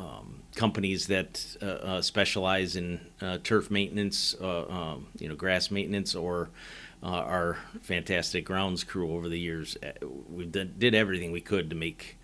Um, 0.00 0.42
companies 0.54 1.08
that 1.08 1.44
uh, 1.60 1.66
uh, 1.66 2.02
specialize 2.02 2.74
in 2.74 3.00
uh, 3.20 3.36
turf 3.44 3.70
maintenance, 3.70 4.34
uh, 4.40 4.66
um, 4.68 5.08
you 5.18 5.28
know, 5.28 5.34
grass 5.34 5.70
maintenance, 5.70 6.14
or 6.14 6.48
uh, 7.02 7.06
our 7.06 7.58
fantastic 7.82 8.46
grounds 8.46 8.82
crew 8.82 9.12
over 9.12 9.28
the 9.28 9.38
years. 9.38 9.76
We 10.30 10.46
did, 10.46 10.94
everything 10.94 11.32
we 11.32 11.42
could 11.42 11.68
to 11.70 11.76
make 11.76 12.18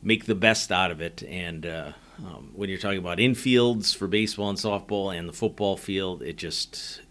make 0.00 0.26
the 0.26 0.36
best 0.36 0.70
out 0.70 0.92
of 0.92 1.00
it. 1.00 1.24
And 1.24 1.66
um, 1.66 2.52
when 2.54 2.68
you're 2.68 2.78
talking 2.78 2.98
about 2.98 3.18
infields 3.18 3.94
for 3.96 4.06
baseball 4.06 4.50
and 4.50 4.58
softball 4.58 5.16
and 5.16 5.28
the 5.28 5.32
football 5.32 5.76
field, 5.76 6.22
it 6.22 6.36
just 6.36 7.02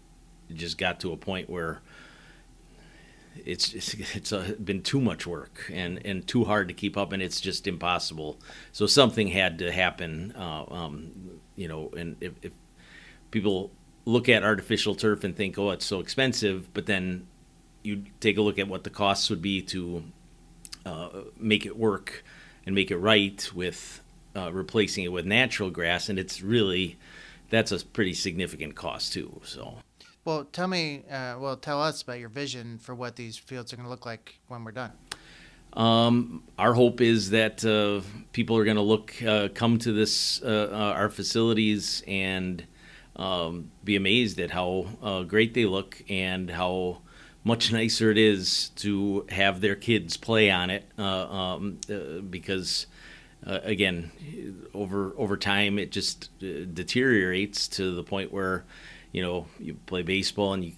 it 0.48 0.56
just 0.56 0.78
got 0.78 1.00
to 1.00 1.12
a 1.12 1.18
point 1.18 1.50
where 1.50 1.82
it's 3.44 3.72
it's, 3.74 3.94
it's 4.14 4.32
a, 4.32 4.54
been 4.54 4.82
too 4.82 5.00
much 5.00 5.26
work 5.26 5.70
and 5.72 6.04
and 6.04 6.26
too 6.26 6.44
hard 6.44 6.68
to 6.68 6.74
keep 6.74 6.96
up, 6.96 7.12
and 7.12 7.22
it's 7.22 7.40
just 7.40 7.66
impossible. 7.66 8.38
So 8.72 8.86
something 8.86 9.28
had 9.28 9.58
to 9.58 9.72
happen, 9.72 10.34
uh, 10.36 10.64
um, 10.70 11.40
you 11.56 11.68
know. 11.68 11.90
And 11.96 12.16
if, 12.20 12.32
if 12.42 12.52
people 13.30 13.70
look 14.04 14.28
at 14.28 14.42
artificial 14.42 14.94
turf 14.94 15.24
and 15.24 15.36
think, 15.36 15.58
oh, 15.58 15.70
it's 15.70 15.86
so 15.86 16.00
expensive, 16.00 16.72
but 16.72 16.86
then 16.86 17.26
you 17.82 18.04
take 18.20 18.36
a 18.36 18.42
look 18.42 18.58
at 18.58 18.68
what 18.68 18.84
the 18.84 18.90
costs 18.90 19.30
would 19.30 19.42
be 19.42 19.62
to 19.62 20.04
uh, 20.84 21.08
make 21.38 21.66
it 21.66 21.76
work 21.76 22.24
and 22.64 22.74
make 22.74 22.90
it 22.90 22.98
right 22.98 23.50
with 23.54 24.00
uh, 24.34 24.52
replacing 24.52 25.04
it 25.04 25.12
with 25.12 25.26
natural 25.26 25.70
grass, 25.70 26.08
and 26.08 26.18
it's 26.18 26.42
really 26.42 26.96
that's 27.48 27.72
a 27.72 27.84
pretty 27.84 28.14
significant 28.14 28.74
cost 28.74 29.12
too. 29.12 29.40
So. 29.44 29.76
Well, 30.26 30.42
tell 30.42 30.66
me, 30.66 31.04
uh, 31.08 31.36
well, 31.38 31.56
tell 31.56 31.80
us 31.80 32.02
about 32.02 32.18
your 32.18 32.28
vision 32.28 32.78
for 32.78 32.96
what 32.96 33.14
these 33.14 33.36
fields 33.36 33.72
are 33.72 33.76
going 33.76 33.86
to 33.86 33.90
look 33.90 34.04
like 34.04 34.40
when 34.48 34.64
we're 34.64 34.72
done. 34.72 34.90
Um, 35.74 36.42
our 36.58 36.74
hope 36.74 37.00
is 37.00 37.30
that 37.30 37.64
uh, 37.64 38.04
people 38.32 38.56
are 38.56 38.64
going 38.64 38.76
to 38.76 38.82
look, 38.82 39.14
uh, 39.22 39.50
come 39.54 39.78
to 39.78 39.92
this, 39.92 40.42
uh, 40.42 40.70
uh, 40.72 40.76
our 40.96 41.10
facilities, 41.10 42.02
and 42.08 42.66
um, 43.14 43.70
be 43.84 43.94
amazed 43.94 44.40
at 44.40 44.50
how 44.50 44.86
uh, 45.00 45.22
great 45.22 45.54
they 45.54 45.64
look 45.64 46.02
and 46.08 46.50
how 46.50 47.02
much 47.44 47.70
nicer 47.72 48.10
it 48.10 48.18
is 48.18 48.70
to 48.70 49.26
have 49.28 49.60
their 49.60 49.76
kids 49.76 50.16
play 50.16 50.50
on 50.50 50.70
it. 50.70 50.86
Um, 50.98 51.78
because, 52.28 52.88
again, 53.44 54.10
over 54.74 55.14
over 55.16 55.36
time, 55.36 55.78
it 55.78 55.92
just 55.92 56.36
deteriorates 56.40 57.68
to 57.68 57.94
the 57.94 58.02
point 58.02 58.32
where 58.32 58.64
you 59.16 59.22
know, 59.22 59.46
you 59.58 59.72
play 59.86 60.02
baseball 60.02 60.52
and 60.52 60.62
you 60.62 60.72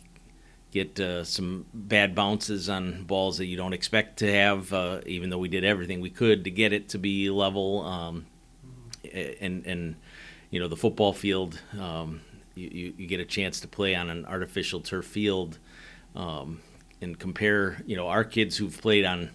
get 0.71 1.01
uh, 1.01 1.25
some 1.25 1.67
bad 1.75 2.15
bounces 2.15 2.69
on 2.69 3.03
balls 3.03 3.39
that 3.39 3.47
you 3.47 3.57
don't 3.57 3.73
expect 3.73 4.21
to 4.21 4.33
have, 4.33 4.73
uh, 4.73 5.01
even 5.07 5.29
though 5.29 5.39
we 5.39 5.49
did 5.49 5.65
everything 5.65 6.01
we 6.01 6.09
could 6.09 6.45
to 6.45 6.51
get 6.51 6.73
it 6.73 6.89
to 6.91 6.99
be 6.99 7.31
level. 7.31 7.85
Um, 7.85 8.27
and 9.13 9.67
and 9.67 9.97
you 10.51 10.61
know 10.61 10.69
the 10.69 10.77
football 10.77 11.13
field, 11.13 11.61
um, 11.81 12.21
you, 12.55 12.95
you 12.97 13.09
get 13.09 13.19
a 13.19 13.25
chance 13.25 13.59
to 13.59 13.67
play 13.67 13.97
on 13.97 14.09
an 14.09 14.25
artificial 14.25 14.83
turf 14.83 15.05
field, 15.05 15.59
um, 16.15 16.61
and 17.01 17.19
compare 17.19 17.83
you 17.87 17.97
know 17.97 18.07
our 18.07 18.23
kids 18.23 18.57
who've 18.57 18.81
played 18.81 19.05
on 19.05 19.31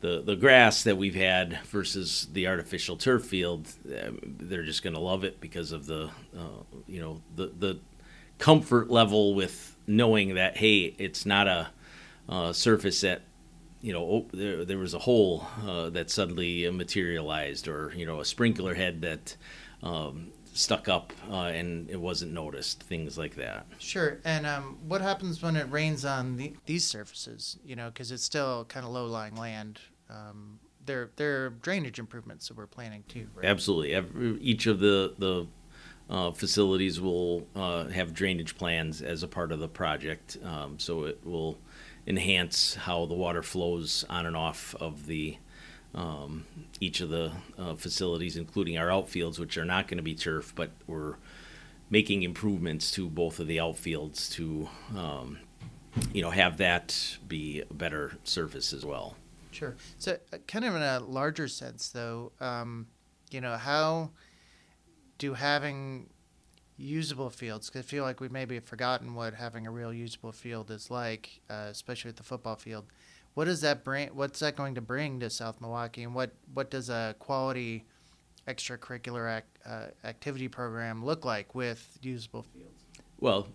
the 0.00 0.22
the 0.22 0.34
grass 0.34 0.82
that 0.82 0.96
we've 0.96 1.14
had 1.14 1.60
versus 1.66 2.26
the 2.32 2.48
artificial 2.48 2.96
turf 2.96 3.24
field. 3.24 3.68
They're 3.84 4.64
just 4.64 4.82
going 4.82 4.94
to 4.94 5.00
love 5.00 5.22
it 5.22 5.40
because 5.40 5.70
of 5.70 5.86
the 5.86 6.10
uh, 6.36 6.64
you 6.88 7.00
know 7.00 7.22
the 7.36 7.52
the 7.56 7.78
comfort 8.38 8.90
level 8.90 9.34
with 9.34 9.76
knowing 9.86 10.34
that 10.34 10.56
hey, 10.56 10.94
it's 10.98 11.26
not 11.26 11.46
a 11.46 11.68
uh, 12.28 12.52
surface 12.52 13.00
that 13.00 13.22
you 13.80 13.92
know 13.92 14.02
oh, 14.02 14.26
there, 14.32 14.64
there 14.64 14.78
was 14.78 14.94
a 14.94 14.98
hole 14.98 15.46
uh, 15.66 15.90
that 15.90 16.10
suddenly 16.10 16.68
materialized, 16.70 17.68
or 17.68 17.92
you 17.94 18.06
know 18.06 18.20
a 18.20 18.24
sprinkler 18.24 18.74
head 18.74 19.02
that 19.02 19.36
um, 19.82 20.32
stuck 20.58 20.88
up 20.88 21.12
uh, 21.30 21.44
and 21.44 21.88
it 21.88 22.00
wasn't 22.00 22.32
noticed. 22.32 22.82
Things 22.82 23.16
like 23.16 23.36
that. 23.36 23.66
Sure. 23.78 24.18
And 24.24 24.46
um, 24.46 24.78
what 24.86 25.00
happens 25.00 25.40
when 25.42 25.56
it 25.56 25.70
rains 25.70 26.04
on 26.04 26.36
the, 26.36 26.54
these 26.66 26.84
surfaces? 26.84 27.58
You 27.64 27.76
know, 27.76 27.90
because 27.90 28.10
it's 28.10 28.24
still 28.24 28.64
kind 28.64 28.84
of 28.84 28.92
low-lying 28.92 29.36
land. 29.36 29.78
Um, 30.10 30.58
there, 30.84 31.10
there 31.16 31.46
are 31.46 31.50
drainage 31.50 31.98
improvements 31.98 32.48
that 32.48 32.56
we're 32.56 32.66
planning 32.66 33.04
too. 33.08 33.28
Right? 33.34 33.46
Absolutely. 33.46 33.94
Every, 33.94 34.38
each 34.40 34.66
of 34.66 34.80
the 34.80 35.14
the 35.18 35.46
uh, 36.10 36.30
facilities 36.30 37.00
will 37.00 37.46
uh, 37.54 37.84
have 37.88 38.14
drainage 38.14 38.56
plans 38.56 39.02
as 39.02 39.22
a 39.22 39.28
part 39.28 39.52
of 39.52 39.60
the 39.60 39.68
project, 39.68 40.38
um, 40.44 40.78
so 40.78 41.04
it 41.04 41.20
will 41.24 41.58
enhance 42.06 42.74
how 42.74 43.04
the 43.04 43.14
water 43.14 43.42
flows 43.42 44.04
on 44.08 44.24
and 44.24 44.36
off 44.36 44.74
of 44.80 45.06
the 45.06 45.36
um, 45.94 46.44
each 46.80 47.00
of 47.00 47.08
the 47.08 47.32
uh, 47.58 47.74
facilities, 47.74 48.36
including 48.36 48.76
our 48.78 48.88
outfields, 48.88 49.38
which 49.38 49.56
are 49.56 49.64
not 49.64 49.88
going 49.88 49.96
to 49.96 50.02
be 50.02 50.14
turf, 50.14 50.52
but 50.54 50.70
we're 50.86 51.14
making 51.90 52.22
improvements 52.22 52.90
to 52.92 53.08
both 53.08 53.40
of 53.40 53.46
the 53.46 53.56
outfields 53.56 54.30
to 54.32 54.68
um, 54.96 55.38
you 56.12 56.22
know 56.22 56.30
have 56.30 56.58
that 56.58 57.18
be 57.26 57.62
a 57.68 57.74
better 57.74 58.16
surface 58.24 58.72
as 58.72 58.84
well. 58.84 59.16
Sure. 59.50 59.76
So, 59.98 60.18
uh, 60.32 60.38
kind 60.46 60.64
of 60.64 60.74
in 60.74 60.82
a 60.82 61.00
larger 61.00 61.48
sense, 61.48 61.88
though, 61.88 62.32
um, 62.40 62.86
you 63.30 63.40
know 63.40 63.56
how 63.56 64.10
do 65.18 65.34
having 65.34 66.08
usable 66.76 67.28
fields 67.28 67.68
because 67.68 67.80
I 67.80 67.88
feel 67.88 68.04
like 68.04 68.20
we 68.20 68.28
maybe 68.28 68.54
have 68.54 68.64
forgotten 68.64 69.14
what 69.14 69.34
having 69.34 69.66
a 69.66 69.70
real 69.70 69.92
usable 69.92 70.32
field 70.32 70.70
is 70.70 70.90
like, 70.90 71.40
uh, 71.50 71.66
especially 71.70 72.08
at 72.10 72.16
the 72.16 72.22
football 72.22 72.56
field. 72.56 72.86
What 73.34 73.44
does 73.44 73.60
that 73.60 73.84
bring? 73.84 74.08
What's 74.08 74.40
that 74.40 74.56
going 74.56 74.74
to 74.76 74.80
bring 74.80 75.20
to 75.20 75.30
South 75.30 75.60
Milwaukee, 75.60 76.02
and 76.02 76.14
what 76.14 76.32
what 76.54 76.70
does 76.70 76.88
a 76.88 77.14
quality 77.18 77.84
extracurricular 78.48 79.38
ac- 79.38 79.44
uh, 79.66 79.86
activity 80.04 80.48
program 80.48 81.04
look 81.04 81.24
like 81.24 81.54
with 81.54 81.98
usable 82.02 82.42
fields? 82.42 82.84
Well, 83.20 83.48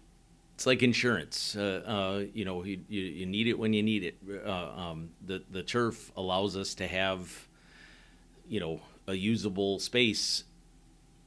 it's 0.56 0.66
like 0.66 0.84
insurance. 0.84 1.56
Uh, 1.56 1.82
uh, 1.86 2.26
you 2.34 2.46
know, 2.46 2.64
you, 2.64 2.80
you, 2.88 3.26
need 3.26 3.48
it 3.48 3.58
when 3.58 3.74
you 3.74 3.84
need 3.84 4.04
it. 4.04 4.18
Uh, 4.46 4.52
um, 4.52 5.10
the 5.26 5.44
the 5.52 5.64
turf 5.64 6.12
allows 6.16 6.56
us 6.56 6.76
to 6.76 6.88
have, 6.88 7.48
you 8.48 8.60
know, 8.60 8.80
a 9.08 9.14
usable 9.14 9.80
space 9.80 10.44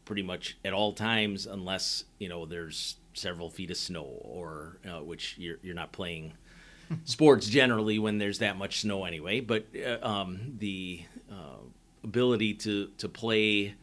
pretty 0.06 0.22
much 0.22 0.56
at 0.64 0.72
all 0.72 0.94
times, 0.94 1.44
unless 1.44 2.04
you 2.18 2.30
know 2.30 2.46
there's 2.46 2.96
several 3.12 3.50
feet 3.50 3.70
of 3.70 3.76
snow, 3.76 4.04
or 4.22 4.78
uh, 4.88 5.02
which 5.02 5.36
you're 5.36 5.58
you're 5.62 5.74
not 5.74 5.92
playing 5.92 6.32
sports 7.04 7.46
generally 7.46 7.98
when 7.98 8.16
there's 8.16 8.38
that 8.38 8.56
much 8.56 8.80
snow 8.80 9.04
anyway. 9.04 9.40
But 9.40 9.66
uh, 9.76 9.98
um, 10.06 10.54
the 10.58 11.02
uh, 11.30 11.58
ability 12.02 12.54
to 12.54 12.88
to 12.96 13.08
play 13.10 13.74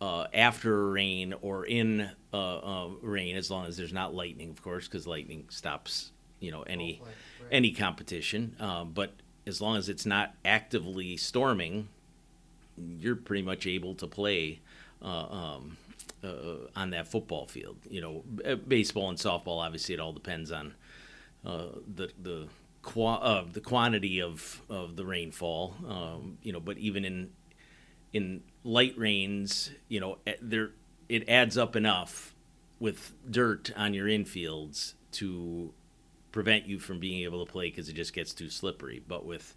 uh, 0.00 0.26
after 0.32 0.90
rain 0.90 1.34
or 1.42 1.66
in 1.66 2.08
uh, 2.32 2.56
uh, 2.56 2.88
rain, 3.02 3.36
as 3.36 3.50
long 3.50 3.66
as 3.66 3.76
there's 3.76 3.92
not 3.92 4.14
lightning, 4.14 4.48
of 4.50 4.62
course, 4.62 4.88
because 4.88 5.06
lightning 5.06 5.44
stops 5.50 6.12
you 6.40 6.50
know 6.50 6.62
any 6.62 7.02
right. 7.04 7.14
any 7.52 7.72
competition. 7.72 8.56
Um, 8.60 8.92
but 8.92 9.12
as 9.46 9.60
long 9.60 9.76
as 9.76 9.88
it's 9.88 10.06
not 10.06 10.34
actively 10.44 11.16
storming, 11.16 11.88
you're 12.76 13.16
pretty 13.16 13.42
much 13.42 13.66
able 13.66 13.94
to 13.96 14.06
play 14.06 14.60
um, 15.02 15.76
uh, 16.24 16.68
on 16.74 16.90
that 16.90 17.08
football 17.08 17.46
field. 17.46 17.78
You 17.88 18.00
know, 18.00 18.24
uh, 18.44 18.56
baseball 18.56 19.08
and 19.08 19.18
softball. 19.18 19.64
Obviously, 19.64 19.94
it 19.94 20.00
all 20.00 20.12
depends 20.12 20.50
on 20.52 20.74
uh, 21.44 21.66
the 21.94 22.10
the 22.20 22.48
qua- 22.82 23.20
uh, 23.20 23.44
the 23.50 23.60
quantity 23.60 24.20
of, 24.20 24.62
of 24.68 24.96
the 24.96 25.04
rainfall. 25.04 25.74
Um, 25.86 26.38
you 26.42 26.52
know, 26.52 26.60
but 26.60 26.78
even 26.78 27.04
in 27.04 27.30
in 28.12 28.42
light 28.64 28.94
rains, 28.96 29.70
you 29.88 30.00
know, 30.00 30.18
eh, 30.26 30.34
there 30.40 30.70
it 31.08 31.28
adds 31.28 31.56
up 31.56 31.76
enough 31.76 32.34
with 32.78 33.14
dirt 33.30 33.70
on 33.76 33.94
your 33.94 34.06
infields 34.06 34.94
to 35.10 35.72
prevent 36.32 36.66
you 36.66 36.78
from 36.78 36.98
being 37.00 37.22
able 37.22 37.44
to 37.44 37.50
play 37.50 37.70
because 37.70 37.88
it 37.88 37.94
just 37.94 38.12
gets 38.12 38.34
too 38.34 38.50
slippery. 38.50 39.02
But 39.06 39.24
with 39.24 39.54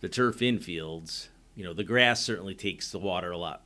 the 0.00 0.08
turf 0.08 0.38
infields, 0.38 1.28
you 1.54 1.64
know, 1.64 1.72
the 1.72 1.84
grass 1.84 2.22
certainly 2.22 2.54
takes 2.54 2.90
the 2.90 2.98
water 2.98 3.30
a 3.30 3.38
lot 3.38 3.62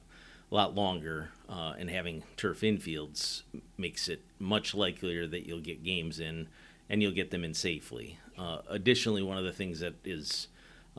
a 0.53 0.55
lot 0.55 0.75
longer, 0.75 1.31
uh, 1.49 1.73
and 1.79 1.89
having 1.89 2.23
turf 2.37 2.61
infields 2.61 3.43
makes 3.79 4.07
it 4.07 4.23
much 4.39 4.75
likelier 4.75 5.27
that 5.27 5.47
you'll 5.47 5.61
get 5.61 5.83
games 5.83 6.21
in, 6.21 6.47
and 6.91 7.03
you'll 7.03 7.11
get 7.11 7.31
them 7.31 7.43
in 7.43 7.55
safely. 7.55 8.19
Uh, 8.39 8.59
additionally, 8.69 9.23
one 9.23 9.39
of 9.39 9.45
the 9.45 9.53
things 9.53 9.81
that 9.81 9.95
is 10.05 10.49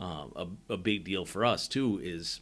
uh, 0.01 0.25
a, 0.35 0.47
a 0.69 0.77
big 0.77 1.03
deal 1.03 1.23
for 1.23 1.45
us 1.45 1.67
too 1.67 2.01
is 2.03 2.39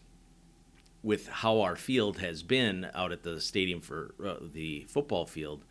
with 1.03 1.27
how 1.27 1.59
our 1.59 1.75
field 1.75 2.19
has 2.19 2.43
been 2.43 2.87
out 2.93 3.11
at 3.11 3.23
the 3.23 3.41
stadium 3.41 3.81
for 3.81 4.13
uh, 4.25 4.35
the 4.41 4.85
football 4.87 5.25
field. 5.25 5.65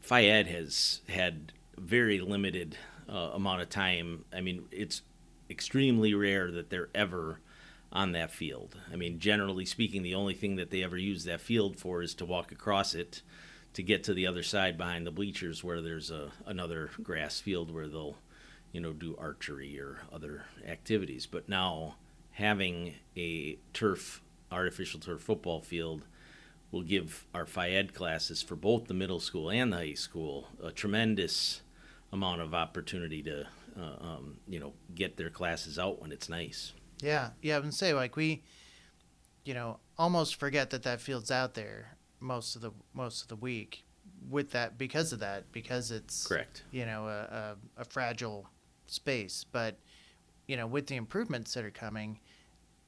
Phy 0.00 0.24
Ed 0.24 0.46
has 0.46 1.02
had 1.08 1.52
very 1.76 2.20
limited 2.20 2.78
uh, 3.08 3.32
amount 3.34 3.60
of 3.60 3.68
time. 3.68 4.24
I 4.32 4.40
mean, 4.40 4.64
it's 4.70 5.02
extremely 5.50 6.14
rare 6.14 6.50
that 6.52 6.70
they're 6.70 6.88
ever 6.94 7.40
on 7.92 8.12
that 8.12 8.30
field. 8.30 8.76
I 8.92 8.96
mean, 8.96 9.18
generally 9.18 9.64
speaking, 9.64 10.02
the 10.02 10.14
only 10.14 10.34
thing 10.34 10.56
that 10.56 10.70
they 10.70 10.82
ever 10.82 10.96
use 10.96 11.24
that 11.24 11.40
field 11.40 11.78
for 11.78 12.02
is 12.02 12.14
to 12.16 12.24
walk 12.26 12.52
across 12.52 12.94
it 12.94 13.22
to 13.74 13.82
get 13.82 14.04
to 14.04 14.14
the 14.14 14.26
other 14.26 14.42
side 14.42 14.76
behind 14.76 15.06
the 15.06 15.10
bleachers 15.10 15.62
where 15.62 15.80
there's 15.80 16.10
a 16.10 16.30
another 16.46 16.90
grass 17.02 17.40
field 17.40 17.72
where 17.72 17.88
they'll, 17.88 18.16
you 18.72 18.80
know, 18.80 18.92
do 18.92 19.16
archery 19.18 19.78
or 19.78 20.00
other 20.12 20.44
activities. 20.66 21.26
But 21.26 21.48
now 21.48 21.96
having 22.32 22.94
a 23.16 23.58
turf 23.72 24.22
artificial 24.50 25.00
turf 25.00 25.20
football 25.20 25.60
field 25.60 26.02
will 26.70 26.82
give 26.82 27.26
our 27.34 27.46
Phy 27.46 27.70
Ed 27.70 27.94
classes 27.94 28.42
for 28.42 28.56
both 28.56 28.86
the 28.86 28.94
middle 28.94 29.20
school 29.20 29.50
and 29.50 29.72
the 29.72 29.76
high 29.76 29.94
school 29.94 30.48
a 30.62 30.70
tremendous 30.70 31.62
amount 32.12 32.40
of 32.40 32.54
opportunity 32.54 33.22
to, 33.22 33.46
uh, 33.78 33.96
um, 34.00 34.38
you 34.46 34.60
know, 34.60 34.72
get 34.94 35.16
their 35.16 35.30
classes 35.30 35.78
out 35.78 36.00
when 36.00 36.12
it's 36.12 36.28
nice. 36.28 36.72
Yeah, 37.00 37.30
yeah. 37.42 37.56
I 37.56 37.60
would 37.60 37.74
say 37.74 37.94
like 37.94 38.16
we, 38.16 38.42
you 39.44 39.54
know, 39.54 39.78
almost 39.96 40.36
forget 40.36 40.70
that 40.70 40.82
that 40.84 41.00
field's 41.00 41.30
out 41.30 41.54
there 41.54 41.96
most 42.20 42.56
of 42.56 42.62
the 42.62 42.72
most 42.94 43.22
of 43.22 43.28
the 43.28 43.36
week 43.36 43.84
with 44.28 44.50
that 44.50 44.76
because 44.76 45.12
of 45.12 45.20
that 45.20 45.50
because 45.52 45.90
it's 45.90 46.26
Correct. 46.26 46.64
You 46.70 46.86
know, 46.86 47.06
a, 47.06 47.56
a, 47.78 47.82
a 47.82 47.84
fragile 47.84 48.48
space, 48.86 49.44
but 49.50 49.78
you 50.46 50.56
know, 50.56 50.66
with 50.66 50.86
the 50.86 50.96
improvements 50.96 51.54
that 51.54 51.64
are 51.64 51.70
coming, 51.70 52.18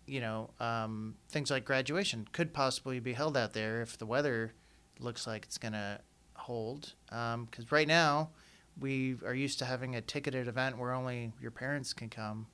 you 0.07 0.21
know, 0.21 0.50
um, 0.59 1.14
things 1.29 1.50
like 1.50 1.64
graduation 1.64 2.26
could 2.33 2.52
possibly 2.52 2.99
be 2.99 3.12
held 3.12 3.37
out 3.37 3.52
there 3.52 3.83
if 3.83 3.99
the 3.99 4.07
weather 4.07 4.55
looks 4.99 5.26
like 5.26 5.45
it's 5.45 5.59
going 5.59 5.73
to 5.73 6.00
hold. 6.35 6.95
Because 7.05 7.35
um, 7.35 7.67
right 7.71 7.87
now, 7.87 8.31
we 8.79 9.17
are 9.25 9.35
used 9.35 9.59
to 9.59 9.64
having 9.67 9.95
a 9.95 10.00
ticketed 10.00 10.49
event 10.49 10.79
where 10.79 10.93
only 10.93 11.33
your 11.40 11.50
parents 11.50 11.93
can 11.93 12.09
come, 12.09 12.47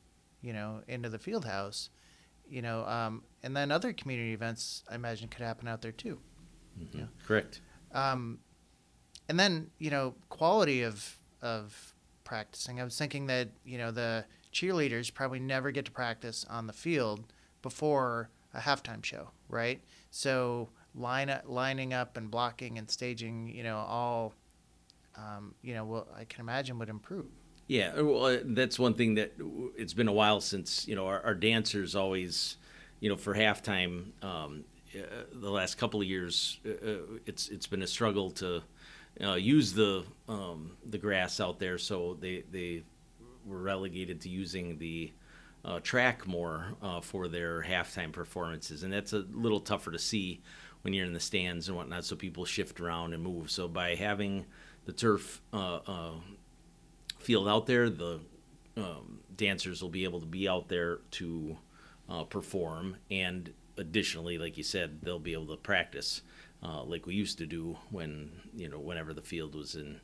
you 0.46 0.52
know, 0.52 0.80
into 0.86 1.08
the 1.08 1.18
field 1.18 1.44
house, 1.44 1.90
you 2.48 2.62
know, 2.62 2.84
um, 2.86 3.24
and 3.42 3.56
then 3.56 3.72
other 3.72 3.92
community 3.92 4.32
events 4.32 4.84
I 4.88 4.94
imagine 4.94 5.28
could 5.28 5.44
happen 5.44 5.66
out 5.66 5.82
there 5.82 5.92
too. 5.92 6.20
Mm-hmm. 6.80 6.98
Yeah. 6.98 7.04
Correct. 7.26 7.60
Um, 7.92 8.38
and 9.28 9.40
then 9.40 9.70
you 9.78 9.90
know, 9.90 10.14
quality 10.28 10.82
of 10.82 11.18
of 11.42 11.94
practicing. 12.22 12.80
I 12.80 12.84
was 12.84 12.96
thinking 12.96 13.26
that 13.26 13.48
you 13.64 13.76
know 13.76 13.90
the 13.90 14.24
cheerleaders 14.52 15.12
probably 15.12 15.40
never 15.40 15.72
get 15.72 15.84
to 15.86 15.90
practice 15.90 16.46
on 16.48 16.68
the 16.68 16.72
field 16.72 17.32
before 17.60 18.30
a 18.54 18.60
halftime 18.60 19.04
show, 19.04 19.30
right? 19.48 19.80
So 20.10 20.68
line 20.94 21.28
up, 21.28 21.42
lining 21.46 21.92
up 21.92 22.16
and 22.16 22.30
blocking 22.30 22.78
and 22.78 22.88
staging, 22.88 23.48
you 23.48 23.62
know, 23.62 23.76
all, 23.76 24.32
um, 25.16 25.54
you 25.62 25.74
know, 25.74 25.84
well, 25.84 26.06
I 26.16 26.24
can 26.24 26.40
imagine 26.40 26.78
would 26.78 26.88
improve. 26.88 27.26
Yeah, 27.66 27.94
uh, 27.98 28.04
well, 28.04 28.26
uh, 28.26 28.38
that's 28.44 28.78
one 28.78 28.94
thing 28.94 29.16
that 29.16 29.32
it's 29.76 29.92
been 29.94 30.08
a 30.08 30.12
while 30.12 30.40
since 30.40 30.86
you 30.86 30.94
know 30.94 31.06
our, 31.06 31.20
our 31.22 31.34
dancers 31.34 31.96
always, 31.96 32.56
you 33.00 33.08
know, 33.08 33.16
for 33.16 33.34
halftime. 33.34 34.12
Um, 34.22 34.64
uh, 34.94 35.24
the 35.32 35.50
last 35.50 35.76
couple 35.76 36.00
of 36.00 36.06
years, 36.06 36.60
uh, 36.64 36.70
uh 36.70 36.98
it's 37.26 37.48
it's 37.48 37.66
been 37.66 37.82
a 37.82 37.86
struggle 37.86 38.30
to 38.30 38.62
uh, 39.22 39.34
use 39.34 39.72
the 39.72 40.04
um, 40.28 40.76
the 40.88 40.98
grass 40.98 41.40
out 41.40 41.58
there, 41.58 41.76
so 41.76 42.16
they 42.20 42.44
they 42.52 42.84
were 43.44 43.60
relegated 43.60 44.20
to 44.22 44.28
using 44.28 44.78
the 44.78 45.12
track 45.82 46.28
more 46.28 46.76
for 47.02 47.26
their 47.26 47.60
halftime 47.60 48.12
performances, 48.12 48.84
and 48.84 48.92
that's 48.92 49.12
a 49.12 49.24
little 49.32 49.58
tougher 49.58 49.90
to 49.90 49.98
see 49.98 50.40
when 50.82 50.94
you're 50.94 51.04
in 51.04 51.12
the 51.12 51.18
stands 51.18 51.66
and 51.66 51.76
whatnot. 51.76 52.04
So 52.04 52.14
people 52.14 52.44
shift 52.44 52.78
around 52.78 53.12
and 53.14 53.22
move. 53.22 53.50
So 53.50 53.66
by 53.66 53.96
having 53.96 54.46
the 54.84 54.92
turf 54.92 55.42
field 57.26 57.48
out 57.48 57.66
there, 57.66 57.90
the 57.90 58.20
um, 58.76 59.18
dancers 59.36 59.82
will 59.82 59.90
be 59.90 60.04
able 60.04 60.20
to 60.20 60.26
be 60.26 60.48
out 60.48 60.68
there 60.68 61.00
to 61.10 61.56
uh, 62.08 62.22
perform, 62.22 62.96
and 63.10 63.52
additionally, 63.76 64.38
like 64.38 64.56
you 64.56 64.62
said, 64.62 65.00
they'll 65.02 65.18
be 65.18 65.32
able 65.32 65.48
to 65.48 65.56
practice 65.56 66.22
uh, 66.62 66.84
like 66.84 67.04
we 67.04 67.14
used 67.14 67.38
to 67.38 67.46
do 67.46 67.76
when 67.90 68.30
you 68.54 68.68
know 68.68 68.78
whenever 68.78 69.12
the 69.12 69.22
field 69.22 69.56
was 69.56 69.74
in 69.74 70.00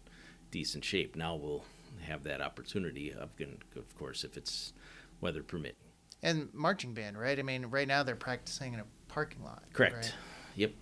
decent 0.50 0.84
shape. 0.84 1.14
Now 1.14 1.36
we'll 1.36 1.64
have 2.02 2.24
that 2.24 2.40
opportunity. 2.40 3.12
Of, 3.12 3.30
of 3.76 3.96
course, 3.96 4.24
if 4.24 4.36
it's 4.36 4.72
weather 5.20 5.44
permitting. 5.44 5.76
And 6.24 6.48
marching 6.52 6.92
band, 6.92 7.16
right? 7.16 7.38
I 7.38 7.42
mean, 7.42 7.66
right 7.66 7.86
now 7.86 8.02
they're 8.02 8.16
practicing 8.16 8.74
in 8.74 8.80
a 8.80 8.84
parking 9.06 9.44
lot. 9.44 9.62
Correct. 9.72 9.94
Right? 9.94 10.14
Yep. 10.56 10.72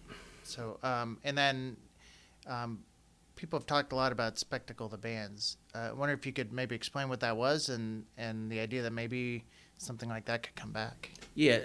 So, 0.43 0.79
um, 0.83 1.19
and 1.23 1.37
then 1.37 1.77
um, 2.47 2.81
people 3.41 3.59
have 3.59 3.67
talked 3.67 3.93
a 3.93 3.97
lot 3.97 4.13
about 4.13 4.39
spectacle 4.39 4.87
the 4.87 4.99
bands. 4.99 5.57
Uh, 5.75 5.79
I 5.79 5.93
wonder 5.93 6.15
if 6.15 6.27
you 6.27 6.33
could 6.33 6.53
maybe 6.53 6.75
explain 6.75 7.09
what 7.09 7.21
that 7.21 7.37
was 7.37 7.71
and 7.71 8.05
and 8.19 8.53
the 8.53 8.61
idea 8.61 8.83
that 8.83 8.93
maybe 8.93 9.45
something 9.79 10.11
like 10.11 10.27
that 10.27 10.43
could 10.43 10.55
come 10.57 10.73
back. 10.73 11.11
Yeah, 11.35 11.61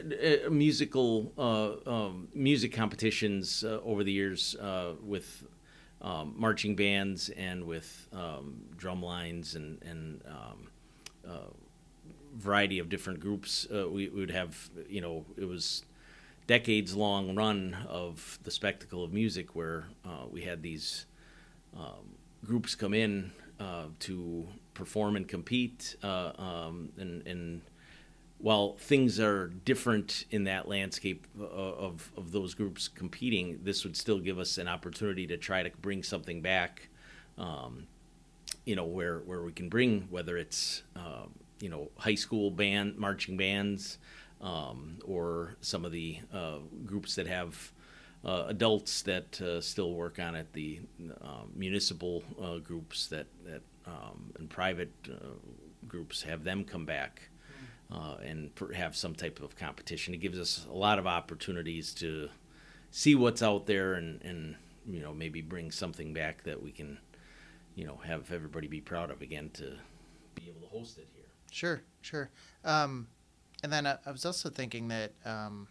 uh, 0.46 0.50
musical 0.50 1.34
uh, 1.38 1.90
um, 1.90 2.30
music 2.34 2.72
competitions 2.72 3.66
uh, 3.66 3.82
over 3.84 4.06
the 4.06 4.12
years 4.12 4.56
uh, 4.56 4.94
with 5.04 5.46
um, 6.02 6.34
marching 6.38 6.78
bands 6.78 7.30
and 7.30 7.66
with 7.66 8.08
um, 8.14 8.62
drum 8.78 9.04
lines 9.04 9.56
and 9.56 9.82
and 9.84 10.22
um, 10.28 10.68
uh, 11.28 11.52
variety 12.38 12.80
of 12.80 12.88
different 12.88 13.20
groups. 13.20 13.68
We, 13.70 14.08
would 14.08 14.32
have, 14.32 14.70
you 14.88 15.02
know, 15.02 15.26
it 15.36 15.46
was 15.46 15.84
decades 16.48 16.96
long 16.96 17.36
run 17.36 17.76
of 17.90 18.40
the 18.44 18.52
spectacle 18.52 19.04
of 19.04 19.12
music 19.12 19.56
where 19.56 19.88
we 20.32 20.42
had 20.42 20.62
these 20.62 21.06
um, 21.76 22.16
groups 22.46 22.76
come 22.76 22.94
in 22.94 23.32
uh, 23.60 23.86
to 24.00 24.48
perform 24.74 25.16
and 25.16 25.28
compete. 25.28 25.96
Uh, 26.04 26.32
um, 26.38 26.90
and, 26.98 27.26
and 27.28 27.62
while 28.38 28.76
things 28.78 29.20
are 29.20 29.48
different 29.48 30.26
in 30.32 30.44
that 30.44 30.68
landscape 30.68 31.26
uh, 31.40 31.46
of, 31.46 32.12
of 32.18 32.32
those 32.32 32.54
groups 32.54 32.88
competing, 32.88 33.60
this 33.64 33.84
would 33.84 33.96
still 33.96 34.20
give 34.20 34.40
us 34.40 34.58
an 34.58 34.68
opportunity 34.68 35.26
to 35.28 35.38
try 35.38 35.64
to 35.64 35.72
bring 35.82 36.04
something 36.04 36.42
back. 36.42 36.90
Um, 37.38 37.88
you 38.66 38.76
know 38.76 38.86
where 38.86 39.20
where 39.20 39.44
we 39.44 39.52
can 39.52 39.70
bring 39.70 40.08
whether 40.10 40.38
it's 40.38 40.84
um, 40.96 41.32
you 41.60 41.70
know 41.70 41.90
high 41.98 42.16
school 42.16 42.52
band 42.52 42.98
marching 42.98 43.38
bands 43.38 43.98
um, 44.42 44.98
or 45.06 45.56
some 45.62 45.86
of 45.86 45.92
the 45.92 46.20
uh, 46.34 46.58
groups 46.86 47.16
that 47.16 47.28
have 47.28 47.72
uh, 48.26 48.46
adults 48.48 49.02
that 49.04 49.40
uh, 49.42 49.62
still 49.62 49.94
work 49.94 50.20
on 50.20 50.36
it 50.36 50.52
the 50.54 50.80
um, 51.22 51.52
municipal 51.56 52.24
uh, 52.42 52.58
groups 52.58 53.08
that 53.08 53.28
that 53.46 53.62
um, 53.86 54.34
and 54.40 54.50
private 54.50 54.92
uh, 55.10 55.28
groups 55.88 56.24
have 56.24 56.44
them 56.44 56.64
come 56.64 56.86
back 56.86 57.30
uh, 57.92 58.16
and 58.24 58.50
have 58.76 58.96
some 58.96 59.14
type 59.14 59.40
of 59.42 59.56
competition 59.56 60.14
it 60.14 60.18
gives 60.18 60.40
us 60.40 60.66
a 60.70 60.74
lot 60.76 60.98
of 60.98 61.06
opportunities 61.06 61.94
to 61.94 62.30
see 62.92 63.16
what's 63.16 63.44
out 63.44 63.68
there 63.68 63.94
and 63.94 64.22
and 64.24 64.56
you 64.88 65.00
know 65.00 65.14
maybe 65.14 65.42
bring 65.42 65.72
something 65.72 66.14
back 66.14 66.44
that 66.44 66.62
we 66.62 66.72
can 66.72 66.98
you 67.76 67.86
know 67.86 68.00
have 68.04 68.32
everybody 68.32 68.68
be 68.68 68.82
proud 68.82 69.12
of 69.12 69.22
again 69.22 69.50
to 69.54 69.76
be 70.34 70.50
able 70.50 70.62
to 70.62 70.68
host 70.68 70.98
it 70.98 71.08
here 71.14 71.26
Sure, 71.56 71.82
sure. 72.02 72.30
Um, 72.66 73.08
and 73.64 73.72
then 73.72 73.88
I, 73.88 73.98
I, 74.06 74.12
was 74.12 74.26
also 74.26 74.50
thinking 74.50 74.90
that, 74.90 75.14
um, 75.24 75.70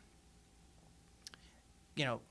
you 1.95 2.07
know, 2.07 2.23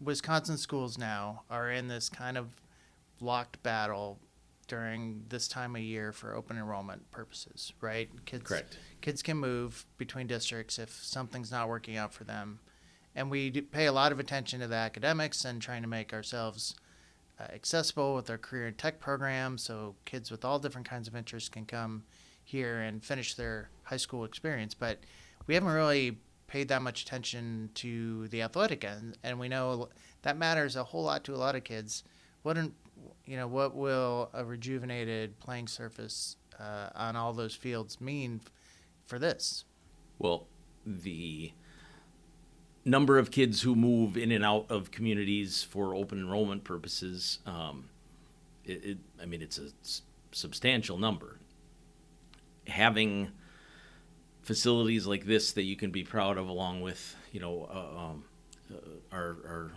Wisconsin 0.00 0.56
schools 0.56 0.98
now 0.98 1.42
are 1.50 1.70
in 1.70 1.88
this 1.88 2.08
kind 2.08 2.36
of 2.36 2.56
locked 3.20 3.62
battle 3.62 4.18
during 4.68 5.24
this 5.28 5.48
time 5.48 5.76
of 5.76 5.82
year 5.82 6.12
for 6.12 6.34
open 6.34 6.56
enrollment 6.56 7.10
purposes, 7.10 7.72
right? 7.80 8.08
Kids, 8.24 8.44
Correct. 8.44 8.78
Kids 9.00 9.22
can 9.22 9.36
move 9.36 9.84
between 9.98 10.26
districts 10.26 10.78
if 10.78 10.90
something's 10.90 11.50
not 11.50 11.68
working 11.68 11.96
out 11.96 12.14
for 12.14 12.24
them. 12.24 12.58
And 13.14 13.30
we 13.30 13.50
pay 13.50 13.86
a 13.86 13.92
lot 13.92 14.12
of 14.12 14.18
attention 14.18 14.60
to 14.60 14.66
the 14.66 14.76
academics 14.76 15.44
and 15.44 15.60
trying 15.60 15.82
to 15.82 15.88
make 15.88 16.14
ourselves 16.14 16.74
uh, 17.38 17.44
accessible 17.52 18.14
with 18.14 18.30
our 18.30 18.38
career 18.38 18.66
and 18.66 18.78
tech 18.78 19.00
program 19.00 19.58
so 19.58 19.94
kids 20.04 20.30
with 20.30 20.44
all 20.44 20.58
different 20.58 20.88
kinds 20.88 21.08
of 21.08 21.14
interests 21.14 21.48
can 21.48 21.66
come 21.66 22.04
here 22.44 22.80
and 22.80 23.04
finish 23.04 23.34
their 23.34 23.68
high 23.84 23.96
school 23.96 24.24
experience. 24.24 24.74
But 24.74 25.00
we 25.46 25.54
haven't 25.54 25.72
really 25.72 26.18
paid 26.52 26.68
that 26.68 26.82
much 26.82 27.00
attention 27.00 27.70
to 27.72 28.28
the 28.28 28.42
athletic 28.42 28.84
end, 28.84 29.16
and 29.24 29.40
we 29.40 29.48
know 29.48 29.88
that 30.20 30.36
matters 30.36 30.76
a 30.76 30.84
whole 30.84 31.04
lot 31.04 31.24
to 31.24 31.34
a 31.34 31.36
lot 31.36 31.56
of 31.56 31.64
kids. 31.64 32.04
What 32.42 32.58
you 33.24 33.36
know, 33.38 33.48
what 33.48 33.74
will 33.74 34.28
a 34.34 34.44
rejuvenated 34.44 35.40
playing 35.40 35.66
surface 35.66 36.36
uh, 36.60 36.90
on 36.94 37.16
all 37.16 37.32
those 37.32 37.54
fields 37.54 38.02
mean 38.02 38.42
for 39.06 39.18
this? 39.18 39.64
Well, 40.18 40.46
the 40.84 41.52
number 42.84 43.16
of 43.16 43.30
kids 43.30 43.62
who 43.62 43.74
move 43.74 44.18
in 44.18 44.30
and 44.30 44.44
out 44.44 44.66
of 44.68 44.90
communities 44.90 45.62
for 45.62 45.94
open 45.94 46.18
enrollment 46.18 46.64
purposes, 46.64 47.38
um, 47.46 47.88
it, 48.66 48.84
it, 48.84 48.98
I 49.22 49.24
mean, 49.24 49.40
it's 49.40 49.56
a 49.56 49.68
s- 49.82 50.02
substantial 50.32 50.98
number. 50.98 51.38
Having 52.66 53.30
facilities 54.42 55.06
like 55.06 55.24
this 55.24 55.52
that 55.52 55.62
you 55.62 55.76
can 55.76 55.90
be 55.90 56.04
proud 56.04 56.36
of, 56.36 56.48
along 56.48 56.80
with 56.82 57.16
you 57.32 57.40
know 57.40 57.68
uh, 57.72 58.00
um, 58.00 58.24
uh, 58.70 58.76
our, 59.16 59.36
our 59.46 59.70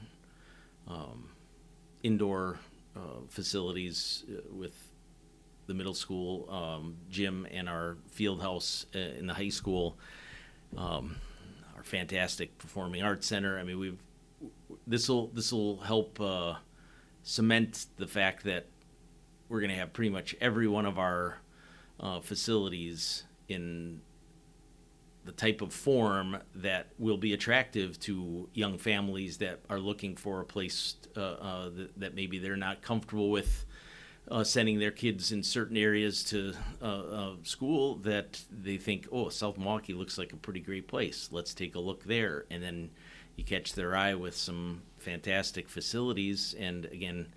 um, 0.88 1.30
indoor 2.04 2.60
uh, 2.96 3.22
facilities 3.30 4.24
uh, 4.30 4.42
with 4.52 4.74
the 5.68 5.74
middle 5.74 5.94
school 5.94 6.48
um, 6.50 6.98
gym 7.10 7.48
and 7.52 7.68
our 7.68 7.98
field 8.10 8.42
house 8.42 8.86
uh, 8.96 9.00
in 9.00 9.26
the 9.26 9.34
high 9.34 9.50
school 9.50 9.98
um, 10.78 11.16
our 11.76 11.84
fantastic 11.84 12.58
performing 12.58 13.02
arts 13.02 13.28
center. 13.28 13.58
I 13.58 13.64
mean, 13.64 13.80
we've 13.80 14.00
this 14.86 15.10
will 15.10 15.28
this 15.28 15.52
will 15.52 15.78
help 15.78 16.20
uh, 16.20 16.56
cement 17.24 17.88
the 17.98 18.08
fact 18.08 18.44
that 18.44 18.68
we're 19.50 19.60
going 19.60 19.72
to 19.72 19.78
have 19.78 19.94
pretty 19.94 20.10
much 20.10 20.36
every 20.42 20.68
one 20.68 20.86
of 20.86 20.98
our 21.00 21.38
facilities 22.22 23.24
in 23.48 24.02
the 25.26 25.32
type 25.32 25.62
of 25.62 25.74
form 25.74 26.38
that 26.54 26.88
will 27.00 27.18
be 27.18 27.34
attractive 27.34 28.00
to 28.00 28.48
young 28.54 28.78
families 28.78 29.38
that 29.38 29.60
are 29.70 29.80
looking 29.80 30.16
for 30.16 30.40
a 30.40 30.46
place 30.46 30.96
uh, 31.18 31.20
uh, 31.20 31.70
that, 31.70 32.00
that, 32.00 32.16
maybe 32.16 32.38
they're 32.38 32.56
not 32.56 32.82
comfortable 32.84 33.32
with 33.32 33.66
uh, 34.30 34.44
sending 34.44 34.80
their 34.80 34.92
kids 34.92 35.32
in 35.32 35.42
certain 35.42 35.78
areas 35.78 36.24
to 36.24 36.54
uh, 36.82 36.86
uh, 36.86 37.34
school 37.44 37.96
that 37.98 38.42
they 38.52 38.78
think, 38.78 39.08
oh, 39.12 39.30
South 39.30 39.58
Milwaukee 39.58 39.94
looks 39.94 40.18
like 40.18 40.32
a 40.32 40.38
pretty 40.38 40.60
great 40.60 40.88
place. 40.88 41.30
Let's 41.32 41.54
take 41.54 41.76
a 41.76 41.80
look 41.80 42.04
there. 42.04 42.46
And 42.52 42.62
then 42.62 42.92
you 43.36 43.44
catch 43.44 43.74
their 43.74 43.96
eye 43.96 44.14
with 44.14 44.36
some 44.36 44.84
fantastic 45.00 45.70
facilities. 45.70 46.56
And 46.58 46.86
again, 46.86 47.28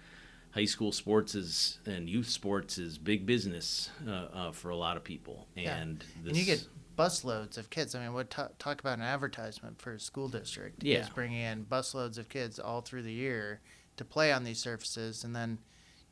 high 0.50 0.66
school 0.66 0.92
sports 0.92 1.34
is 1.34 1.78
and 1.86 2.08
youth 2.08 2.28
sports 2.28 2.78
is 2.78 2.98
big 2.98 3.26
business 3.26 3.90
uh, 4.06 4.52
for 4.52 4.70
a 4.70 4.76
lot 4.76 4.96
of 4.96 5.04
people. 5.04 5.46
And, 5.56 5.64
yeah. 5.64 6.28
and 6.28 6.36
you 6.36 6.44
get 6.44 6.66
busloads 6.98 7.56
of 7.56 7.70
kids. 7.70 7.94
I 7.94 8.00
mean, 8.00 8.12
what 8.12 8.30
talk 8.30 8.80
about 8.80 8.98
an 8.98 9.04
advertisement 9.04 9.80
for 9.80 9.92
a 9.92 10.00
school 10.00 10.28
district? 10.28 10.82
Yeah. 10.82 10.98
Is 10.98 11.08
bringing 11.08 11.40
in 11.40 11.64
busloads 11.64 12.18
of 12.18 12.28
kids 12.28 12.58
all 12.58 12.80
through 12.80 13.02
the 13.02 13.12
year 13.12 13.60
to 13.96 14.04
play 14.04 14.32
on 14.32 14.44
these 14.44 14.58
surfaces, 14.58 15.24
and 15.24 15.34
then, 15.34 15.58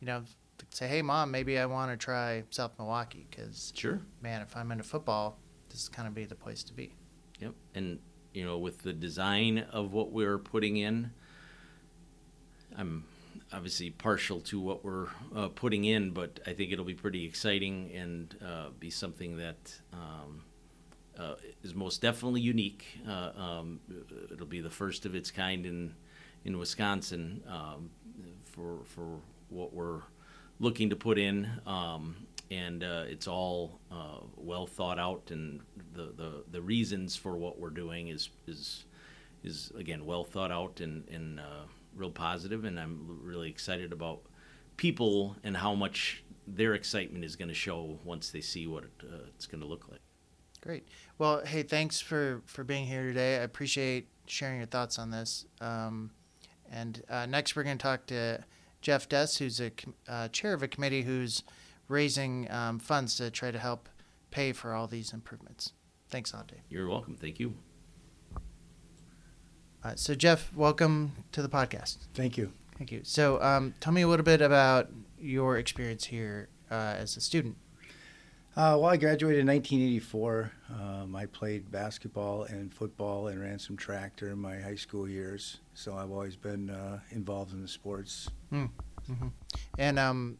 you 0.01 0.07
know, 0.07 0.22
say, 0.70 0.88
hey, 0.88 1.03
mom, 1.03 1.31
maybe 1.31 1.59
I 1.59 1.66
want 1.66 1.90
to 1.90 1.96
try 1.96 2.44
South 2.51 2.72
Milwaukee 2.79 3.27
because, 3.29 3.72
sure, 3.75 4.01
man, 4.22 4.42
if 4.42 4.57
I'm 4.57 4.70
into 4.72 4.85
football, 4.85 5.38
this 5.70 5.83
is 5.83 5.88
kind 5.88 6.07
of 6.07 6.14
be 6.14 6.25
the 6.25 6.35
place 6.35 6.62
to 6.64 6.72
be. 6.72 6.92
Yep, 7.40 7.55
and 7.75 7.99
you 8.33 8.44
know, 8.44 8.59
with 8.59 8.83
the 8.83 8.92
design 8.92 9.66
of 9.72 9.92
what 9.92 10.12
we're 10.12 10.38
putting 10.38 10.77
in, 10.77 11.11
I'm 12.77 13.05
obviously 13.53 13.90
partial 13.90 14.40
to 14.40 14.61
what 14.61 14.85
we're 14.85 15.09
uh, 15.35 15.49
putting 15.49 15.85
in, 15.85 16.11
but 16.11 16.40
I 16.46 16.53
think 16.53 16.72
it'll 16.72 16.85
be 16.85 16.94
pretty 16.94 17.25
exciting 17.25 17.90
and 17.94 18.37
uh, 18.44 18.68
be 18.79 18.90
something 18.90 19.37
that 19.38 19.81
um, 19.92 20.42
uh, 21.18 21.35
is 21.62 21.74
most 21.74 22.02
definitely 22.02 22.40
unique. 22.40 22.85
Uh, 23.09 23.31
um, 23.37 23.81
it'll 24.33 24.46
be 24.46 24.61
the 24.61 24.70
first 24.70 25.07
of 25.07 25.14
its 25.14 25.31
kind 25.31 25.66
in 25.66 25.94
in 26.44 26.59
Wisconsin 26.59 27.42
um, 27.48 27.90
for 28.44 28.79
for 28.85 29.20
what 29.48 29.72
we're 29.72 30.02
looking 30.59 30.90
to 30.90 30.96
put 30.96 31.18
in, 31.18 31.48
um, 31.66 32.16
and 32.50 32.83
uh, 32.83 33.05
it's 33.07 33.29
all 33.29 33.81
uh, 33.90 34.20
well 34.37 34.66
thought 34.66 34.98
out, 34.98 35.31
and 35.31 35.61
the, 35.94 36.12
the 36.16 36.44
the 36.50 36.62
reasons 36.62 37.16
for 37.16 37.37
what 37.37 37.59
we're 37.59 37.70
doing 37.70 38.09
is 38.09 38.31
is 38.46 38.85
is 39.42 39.72
again 39.76 40.07
well 40.07 40.24
thought 40.24 40.50
out 40.50 40.81
and 40.81 41.09
and 41.09 41.40
real 41.96 42.11
positive, 42.11 42.64
and 42.64 42.79
I'm 42.79 43.20
really 43.22 43.48
excited 43.48 43.92
about 43.92 44.20
people 44.76 45.37
and 45.42 45.57
how 45.57 45.74
much 45.74 46.22
their 46.46 46.74
excitement 46.74 47.24
is 47.24 47.35
going 47.37 47.48
to 47.48 47.55
show 47.55 47.98
once 48.05 48.31
they 48.31 48.40
see 48.40 48.66
what 48.66 48.85
it, 48.85 48.90
uh, 49.02 49.26
it's 49.35 49.46
going 49.46 49.61
to 49.61 49.66
look 49.66 49.88
like. 49.90 50.00
Great. 50.66 50.88
Well, 51.16 51.42
hey, 51.46 51.62
thanks 51.62 52.00
for 52.00 52.42
for 52.44 52.64
being 52.64 52.87
here 52.87 53.05
today. 53.05 53.37
I 53.37 53.42
appreciate 53.42 54.09
sharing 54.26 54.57
your 54.57 54.66
thoughts 54.66 54.98
on 54.98 55.12
this. 55.12 55.46
Um, 55.61 56.11
and 56.72 57.05
uh, 57.09 57.26
next, 57.26 57.55
we're 57.55 57.62
going 57.62 57.79
to 57.79 57.83
talk 57.83 58.07
to 58.07 58.42
Jeff 58.81 59.09
Dess, 59.09 59.37
who's 59.37 59.61
a 59.61 59.70
uh, 60.09 60.26
chair 60.29 60.55
of 60.55 60.64
a 60.64 60.68
committee 60.68 61.02
who's 61.02 61.44
raising 61.87 62.50
um, 62.50 62.81
funds 62.81 63.14
to 63.18 63.31
try 63.31 63.52
to 63.52 63.61
help 63.61 63.88
pay 64.33 64.52
for 64.52 64.74
all 64.74 64.88
these 64.88 65.12
improvements. 65.12 65.72
Thanks, 66.09 66.35
Ante. 66.35 66.57
You're 66.68 66.88
welcome. 66.88 67.14
Thank 67.14 67.38
you. 67.38 67.55
Uh, 69.85 69.92
so, 69.94 70.16
Jeff, 70.16 70.52
welcome 70.52 71.12
to 71.31 71.42
the 71.42 71.48
podcast. 71.48 71.98
Thank 72.12 72.37
you. 72.37 72.52
Thank 72.76 72.90
you. 72.90 73.02
So, 73.05 73.40
um, 73.40 73.72
tell 73.79 73.92
me 73.92 74.02
a 74.02 74.09
little 74.09 74.24
bit 74.24 74.40
about 74.40 74.90
your 75.16 75.59
experience 75.59 76.07
here 76.07 76.48
uh, 76.72 76.94
as 76.98 77.16
a 77.16 77.20
student. 77.20 77.57
Uh, 78.57 78.73
well, 78.81 78.87
I 78.87 78.97
graduated 78.97 79.40
in 79.40 79.47
1984. 79.47 80.51
Um, 80.71 81.14
I 81.14 81.27
played 81.27 81.71
basketball 81.71 82.45
and 82.45 82.73
football 82.73 83.29
and 83.29 83.38
ran 83.38 83.59
some 83.59 83.77
track 83.77 84.16
during 84.16 84.38
my 84.38 84.59
high 84.59 84.77
school 84.77 85.07
years. 85.07 85.59
So 85.75 85.95
I've 85.95 86.11
always 86.11 86.37
been 86.37 86.71
uh, 86.71 87.01
involved 87.11 87.53
in 87.53 87.61
the 87.61 87.69
sports. 87.69 88.31
Mm. 88.51 88.71
hmm 89.07 89.29
And 89.79 89.99
um, 89.99 90.38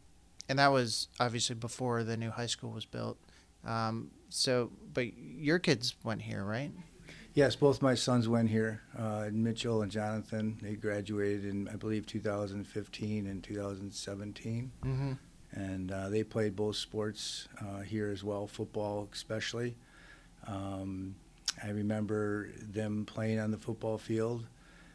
and 0.49 0.57
that 0.57 0.71
was 0.71 1.09
obviously 1.19 1.55
before 1.55 2.03
the 2.03 2.17
new 2.17 2.31
high 2.31 2.47
school 2.47 2.71
was 2.71 2.85
built. 2.85 3.19
Um, 3.63 4.09
so, 4.29 4.71
but 4.93 5.15
your 5.15 5.59
kids 5.59 5.93
went 6.03 6.23
here, 6.23 6.43
right? 6.43 6.71
Yes, 7.35 7.55
both 7.55 7.83
my 7.83 7.93
sons 7.93 8.27
went 8.27 8.49
here. 8.49 8.81
Uh, 8.97 9.29
Mitchell 9.31 9.83
and 9.83 9.91
Jonathan. 9.91 10.57
They 10.59 10.73
graduated 10.73 11.45
in, 11.45 11.67
I 11.67 11.75
believe, 11.75 12.07
2015 12.07 13.27
and 13.27 13.43
2017. 13.43 14.71
Mm-hmm 14.83 15.13
and 15.57 15.91
uh, 15.91 16.09
they 16.09 16.23
played 16.23 16.55
both 16.55 16.75
sports 16.75 17.47
uh, 17.61 17.81
here 17.81 18.09
as 18.11 18.23
well, 18.23 18.45
football 18.45 19.09
especially. 19.11 19.75
Um, 20.45 21.15
I 21.63 21.69
remember 21.69 22.49
them 22.61 23.05
playing 23.05 23.39
on 23.39 23.49
the 23.49 23.57
football 23.57 23.97
field. 23.97 24.45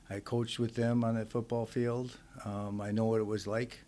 I 0.09 0.20
coached 0.20 0.61
with 0.61 0.75
them 0.77 1.03
on 1.03 1.16
the 1.16 1.27
football 1.27 1.66
field. 1.66 2.16
Um, 2.44 2.81
I 2.81 2.92
know 2.92 3.07
what 3.07 3.20
it 3.20 3.27
was 3.27 3.46
like. 3.46 3.81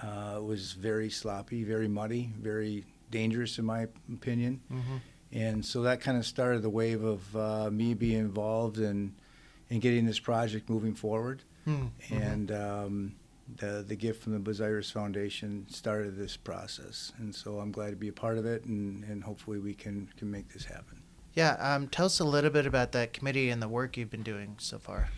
Uh, 0.00 0.34
it 0.36 0.44
was 0.44 0.72
very 0.72 1.10
sloppy, 1.10 1.64
very 1.64 1.88
muddy, 1.88 2.32
very 2.40 2.84
dangerous, 3.10 3.58
in 3.58 3.64
my 3.64 3.88
opinion. 4.12 4.60
Mm-hmm. 4.72 4.96
And 5.32 5.66
so 5.66 5.82
that 5.82 6.00
kind 6.00 6.16
of 6.16 6.24
started 6.26 6.62
the 6.62 6.70
wave 6.70 7.02
of 7.02 7.36
uh, 7.36 7.70
me 7.72 7.94
being 7.94 8.20
involved 8.20 8.78
in 8.78 9.14
in 9.68 9.80
getting 9.80 10.06
this 10.06 10.20
project 10.20 10.70
moving 10.70 10.94
forward. 10.94 11.42
Mm-hmm. 11.66 12.14
And 12.14 12.52
um, 12.52 13.14
the, 13.56 13.84
the 13.86 13.96
gift 13.96 14.22
from 14.22 14.32
the 14.32 14.38
Buzz 14.38 14.90
Foundation 14.90 15.66
started 15.68 16.16
this 16.16 16.36
process. 16.36 17.12
And 17.18 17.34
so 17.34 17.58
I'm 17.58 17.72
glad 17.72 17.90
to 17.90 17.96
be 17.96 18.08
a 18.08 18.12
part 18.12 18.38
of 18.38 18.46
it, 18.46 18.64
and, 18.64 19.04
and 19.04 19.22
hopefully 19.24 19.58
we 19.58 19.74
can, 19.74 20.08
can 20.16 20.30
make 20.30 20.52
this 20.52 20.64
happen. 20.64 21.02
Yeah, 21.34 21.56
um, 21.58 21.88
tell 21.88 22.06
us 22.06 22.20
a 22.20 22.24
little 22.24 22.50
bit 22.50 22.66
about 22.66 22.92
that 22.92 23.12
committee 23.12 23.50
and 23.50 23.60
the 23.60 23.68
work 23.68 23.96
you've 23.96 24.10
been 24.10 24.22
doing 24.22 24.56
so 24.58 24.78
far. 24.78 25.10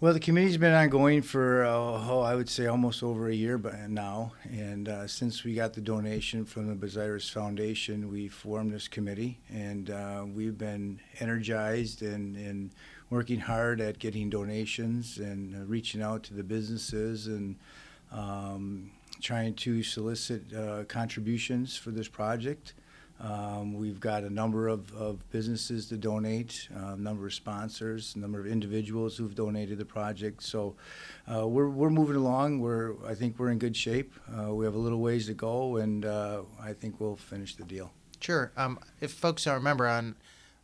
Well, 0.00 0.12
the 0.12 0.20
committee's 0.20 0.56
been 0.56 0.74
ongoing 0.74 1.22
for, 1.22 1.64
uh, 1.64 1.70
oh, 1.70 2.20
I 2.20 2.36
would 2.36 2.48
say 2.48 2.66
almost 2.66 3.02
over 3.02 3.28
a 3.28 3.34
year 3.34 3.58
but 3.58 3.90
now. 3.90 4.32
And 4.48 4.88
uh, 4.88 5.08
since 5.08 5.42
we 5.42 5.54
got 5.54 5.74
the 5.74 5.80
donation 5.80 6.44
from 6.44 6.68
the 6.68 6.74
Buzz 6.76 7.28
Foundation, 7.30 8.08
we 8.08 8.28
formed 8.28 8.72
this 8.72 8.86
committee, 8.86 9.40
and 9.52 9.90
uh, 9.90 10.24
we've 10.24 10.56
been 10.56 11.00
energized 11.18 12.02
and, 12.02 12.36
and 12.36 12.70
working 13.10 13.40
hard 13.40 13.80
at 13.80 13.98
getting 13.98 14.30
donations 14.30 15.18
and 15.18 15.54
uh, 15.54 15.64
reaching 15.64 16.02
out 16.02 16.22
to 16.24 16.34
the 16.34 16.42
businesses 16.42 17.26
and 17.26 17.56
um, 18.12 18.90
trying 19.20 19.54
to 19.54 19.82
solicit 19.82 20.52
uh, 20.54 20.84
contributions 20.84 21.76
for 21.76 21.90
this 21.90 22.08
project. 22.08 22.74
Um, 23.20 23.74
we've 23.74 23.98
got 23.98 24.22
a 24.22 24.30
number 24.30 24.68
of, 24.68 24.94
of 24.94 25.28
businesses 25.30 25.88
to 25.88 25.96
donate, 25.96 26.68
a 26.72 26.96
number 26.96 27.26
of 27.26 27.34
sponsors, 27.34 28.14
a 28.14 28.18
number 28.20 28.38
of 28.38 28.46
individuals 28.46 29.16
who've 29.16 29.34
donated 29.34 29.78
the 29.78 29.84
project. 29.84 30.42
So 30.42 30.76
uh, 31.32 31.46
we're, 31.48 31.68
we're 31.68 31.90
moving 31.90 32.14
along. 32.14 32.60
We're, 32.60 32.94
I 33.04 33.14
think 33.14 33.38
we're 33.38 33.50
in 33.50 33.58
good 33.58 33.76
shape. 33.76 34.14
Uh, 34.32 34.54
we 34.54 34.64
have 34.64 34.74
a 34.74 34.78
little 34.78 35.00
ways 35.00 35.26
to 35.26 35.34
go, 35.34 35.78
and 35.78 36.04
uh, 36.04 36.42
I 36.62 36.72
think 36.72 37.00
we'll 37.00 37.16
finish 37.16 37.56
the 37.56 37.64
deal. 37.64 37.90
Sure. 38.20 38.52
Um, 38.56 38.78
if 39.00 39.12
folks 39.12 39.44
don't 39.44 39.54
remember, 39.54 39.88
on 39.88 40.14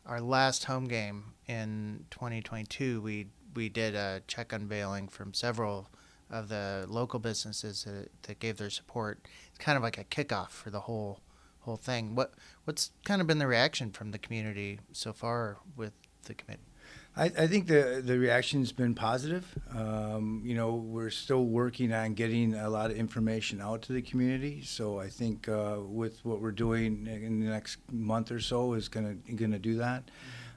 our 0.06 0.20
last 0.20 0.64
home 0.64 0.84
game 0.86 1.34
in 1.46 2.04
2022, 2.10 3.00
we 3.00 3.28
we 3.54 3.68
did 3.68 3.94
a 3.94 4.22
check 4.26 4.52
unveiling 4.52 5.08
from 5.08 5.32
several 5.32 5.88
of 6.30 6.48
the 6.48 6.84
local 6.88 7.20
businesses 7.20 7.84
that, 7.84 8.08
that 8.22 8.40
gave 8.40 8.56
their 8.56 8.70
support. 8.70 9.26
It's 9.48 9.58
kind 9.58 9.76
of 9.76 9.82
like 9.82 9.98
a 9.98 10.04
kickoff 10.04 10.50
for 10.50 10.70
the 10.70 10.80
whole 10.80 11.20
whole 11.60 11.76
thing. 11.76 12.14
What 12.14 12.34
what's 12.64 12.90
kind 13.04 13.20
of 13.20 13.26
been 13.26 13.38
the 13.38 13.46
reaction 13.46 13.90
from 13.90 14.10
the 14.10 14.18
community 14.18 14.80
so 14.92 15.12
far 15.12 15.58
with 15.76 15.92
the 16.24 16.34
committee? 16.34 16.73
I, 17.16 17.24
I 17.26 17.46
think 17.46 17.68
the 17.68 18.02
the 18.04 18.18
reaction's 18.18 18.72
been 18.72 18.94
positive. 18.94 19.46
Um, 19.72 20.42
you 20.44 20.54
know, 20.54 20.74
we're 20.74 21.10
still 21.10 21.44
working 21.44 21.92
on 21.92 22.14
getting 22.14 22.54
a 22.54 22.68
lot 22.68 22.90
of 22.90 22.96
information 22.96 23.60
out 23.60 23.82
to 23.82 23.92
the 23.92 24.02
community. 24.02 24.62
So 24.62 24.98
I 24.98 25.08
think 25.08 25.48
uh, 25.48 25.76
with 25.80 26.24
what 26.24 26.40
we're 26.40 26.50
doing 26.50 27.06
in 27.06 27.40
the 27.40 27.50
next 27.50 27.78
month 27.92 28.32
or 28.32 28.40
so 28.40 28.72
is 28.74 28.88
gonna 28.88 29.14
gonna 29.36 29.60
do 29.60 29.76
that. 29.76 30.10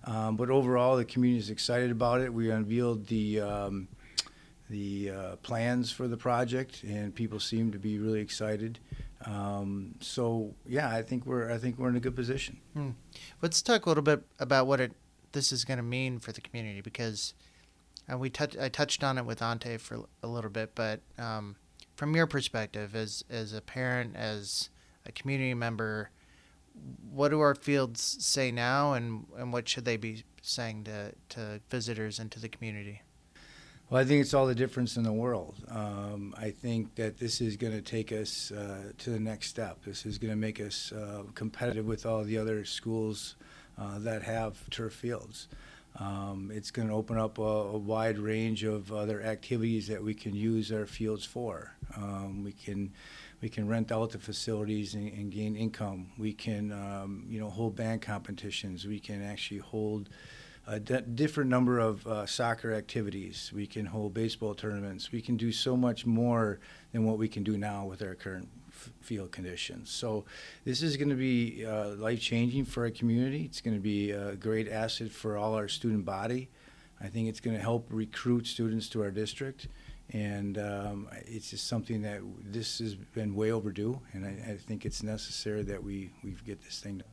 Um, 0.05 0.35
but 0.35 0.49
overall, 0.49 0.97
the 0.97 1.05
community 1.05 1.39
is 1.39 1.49
excited 1.49 1.91
about 1.91 2.21
it. 2.21 2.33
We 2.33 2.49
unveiled 2.49 3.05
the 3.07 3.41
um, 3.41 3.87
the 4.69 5.11
uh, 5.11 5.35
plans 5.37 5.91
for 5.91 6.07
the 6.07 6.17
project, 6.17 6.83
and 6.83 7.13
people 7.13 7.39
seem 7.39 7.71
to 7.71 7.79
be 7.79 7.99
really 7.99 8.21
excited. 8.21 8.79
Um, 9.25 9.95
so 9.99 10.55
yeah, 10.65 10.89
I 10.89 11.03
think 11.03 11.27
we're 11.27 11.51
I 11.51 11.59
think 11.59 11.77
we're 11.77 11.89
in 11.89 11.97
a 11.97 11.99
good 11.99 12.15
position. 12.15 12.57
Hmm. 12.73 12.91
Let's 13.43 13.61
talk 13.61 13.85
a 13.85 13.89
little 13.89 14.03
bit 14.03 14.23
about 14.39 14.65
what 14.65 14.81
it 14.81 14.93
this 15.37 15.51
is 15.51 15.63
going 15.63 15.77
to 15.77 15.83
mean 15.83 16.17
for 16.17 16.31
the 16.31 16.41
community 16.41 16.81
because 16.81 17.35
uh, 18.11 18.17
we 18.17 18.27
touch 18.29 18.57
I 18.57 18.69
touched 18.69 19.03
on 19.03 19.19
it 19.19 19.25
with 19.25 19.41
Ante 19.41 19.77
for 19.77 19.99
a 20.23 20.27
little 20.27 20.49
bit, 20.49 20.71
but 20.73 21.01
um, 21.19 21.55
from 21.95 22.15
your 22.15 22.25
perspective 22.25 22.95
as 22.95 23.23
as 23.29 23.53
a 23.53 23.61
parent, 23.61 24.15
as 24.15 24.69
a 25.05 25.11
community 25.11 25.53
member, 25.53 26.09
what 27.11 27.29
do 27.29 27.39
our 27.39 27.53
fields 27.53 28.17
say 28.19 28.51
now, 28.51 28.93
and, 28.93 29.25
and 29.37 29.53
what 29.53 29.69
should 29.69 29.85
they 29.85 29.97
be 29.97 30.23
saying 30.41 30.85
to, 30.85 31.13
to 31.29 31.61
visitors 31.69 32.19
and 32.19 32.31
to 32.31 32.39
the 32.39 32.49
community? 32.49 33.01
Well, 33.89 34.01
I 34.01 34.05
think 34.05 34.21
it's 34.21 34.33
all 34.33 34.47
the 34.47 34.55
difference 34.55 34.97
in 34.97 35.03
the 35.03 35.13
world. 35.13 35.55
Um, 35.69 36.35
I 36.37 36.49
think 36.49 36.95
that 36.95 37.17
this 37.17 37.39
is 37.39 37.55
going 37.55 37.73
to 37.73 37.81
take 37.81 38.11
us 38.11 38.51
uh, 38.51 38.91
to 38.97 39.09
the 39.11 39.19
next 39.19 39.47
step. 39.47 39.85
This 39.85 40.05
is 40.05 40.17
going 40.17 40.31
to 40.31 40.37
make 40.37 40.59
us 40.59 40.91
uh, 40.91 41.23
competitive 41.35 41.85
with 41.85 42.05
all 42.05 42.23
the 42.23 42.37
other 42.37 42.65
schools 42.65 43.37
uh, 43.79 43.99
that 43.99 44.23
have 44.23 44.69
turf 44.69 44.93
fields. 44.93 45.47
Um, 45.99 46.51
it's 46.53 46.69
going 46.69 46.89
to 46.89 46.93
open 46.93 47.17
up 47.17 47.39
a, 47.39 47.41
a, 47.41 47.77
wide 47.77 48.19
range 48.19 48.63
of 48.63 48.91
other 48.91 49.23
activities 49.23 49.87
that 49.87 50.03
we 50.03 50.13
can 50.13 50.35
use 50.35 50.71
our 50.71 50.85
fields 50.85 51.25
for. 51.25 51.73
Um, 51.95 52.43
we 52.43 52.51
can 52.51 52.93
we 53.41 53.49
can 53.49 53.67
rent 53.67 53.91
out 53.91 54.11
the 54.11 54.19
facilities 54.19 54.93
and, 54.93 55.11
and 55.11 55.31
gain 55.31 55.55
income. 55.55 56.11
We 56.17 56.33
can 56.33 56.71
um, 56.71 57.25
you 57.27 57.39
know 57.39 57.49
hold 57.49 57.75
band 57.75 58.03
competitions. 58.03 58.85
We 58.85 58.99
can 58.99 59.23
actually 59.23 59.59
hold 59.59 60.09
a 60.67 60.79
d- 60.79 61.01
different 61.15 61.49
number 61.49 61.79
of 61.79 62.05
uh, 62.05 62.25
soccer 62.27 62.73
activities. 62.73 63.51
We 63.55 63.65
can 63.65 63.87
hold 63.87 64.13
baseball 64.13 64.53
tournaments. 64.53 65.11
We 65.11 65.21
can 65.21 65.35
do 65.35 65.51
so 65.51 65.75
much 65.75 66.05
more 66.05 66.59
than 66.91 67.05
what 67.05 67.17
we 67.17 67.27
can 67.27 67.43
do 67.43 67.57
now 67.57 67.85
with 67.85 68.03
our 68.03 68.13
current 68.13 68.49
field 69.01 69.31
conditions. 69.31 69.89
So, 69.89 70.25
this 70.65 70.81
is 70.81 70.97
going 70.97 71.09
to 71.09 71.15
be 71.15 71.65
uh, 71.65 71.89
life 71.95 72.21
changing 72.21 72.65
for 72.65 72.83
our 72.83 72.91
community. 72.91 73.43
It's 73.43 73.61
going 73.61 73.75
to 73.75 73.81
be 73.81 74.11
a 74.11 74.35
great 74.35 74.69
asset 74.69 75.11
for 75.11 75.37
all 75.37 75.55
our 75.55 75.67
student 75.67 76.05
body. 76.05 76.49
I 76.99 77.07
think 77.07 77.29
it's 77.29 77.39
going 77.39 77.55
to 77.55 77.61
help 77.61 77.87
recruit 77.89 78.47
students 78.47 78.89
to 78.89 79.03
our 79.03 79.11
district. 79.11 79.67
And 80.11 80.57
um, 80.57 81.09
it's 81.25 81.49
just 81.49 81.67
something 81.67 82.01
that 82.03 82.21
this 82.41 82.79
has 82.79 82.95
been 82.95 83.35
way 83.35 83.51
overdue, 83.51 83.99
and 84.13 84.25
I, 84.25 84.53
I 84.53 84.55
think 84.55 84.85
it's 84.85 85.03
necessary 85.03 85.63
that 85.63 85.83
we, 85.83 86.11
we 86.23 86.33
get 86.45 86.63
this 86.63 86.79
thing 86.79 86.99
done. 86.99 87.09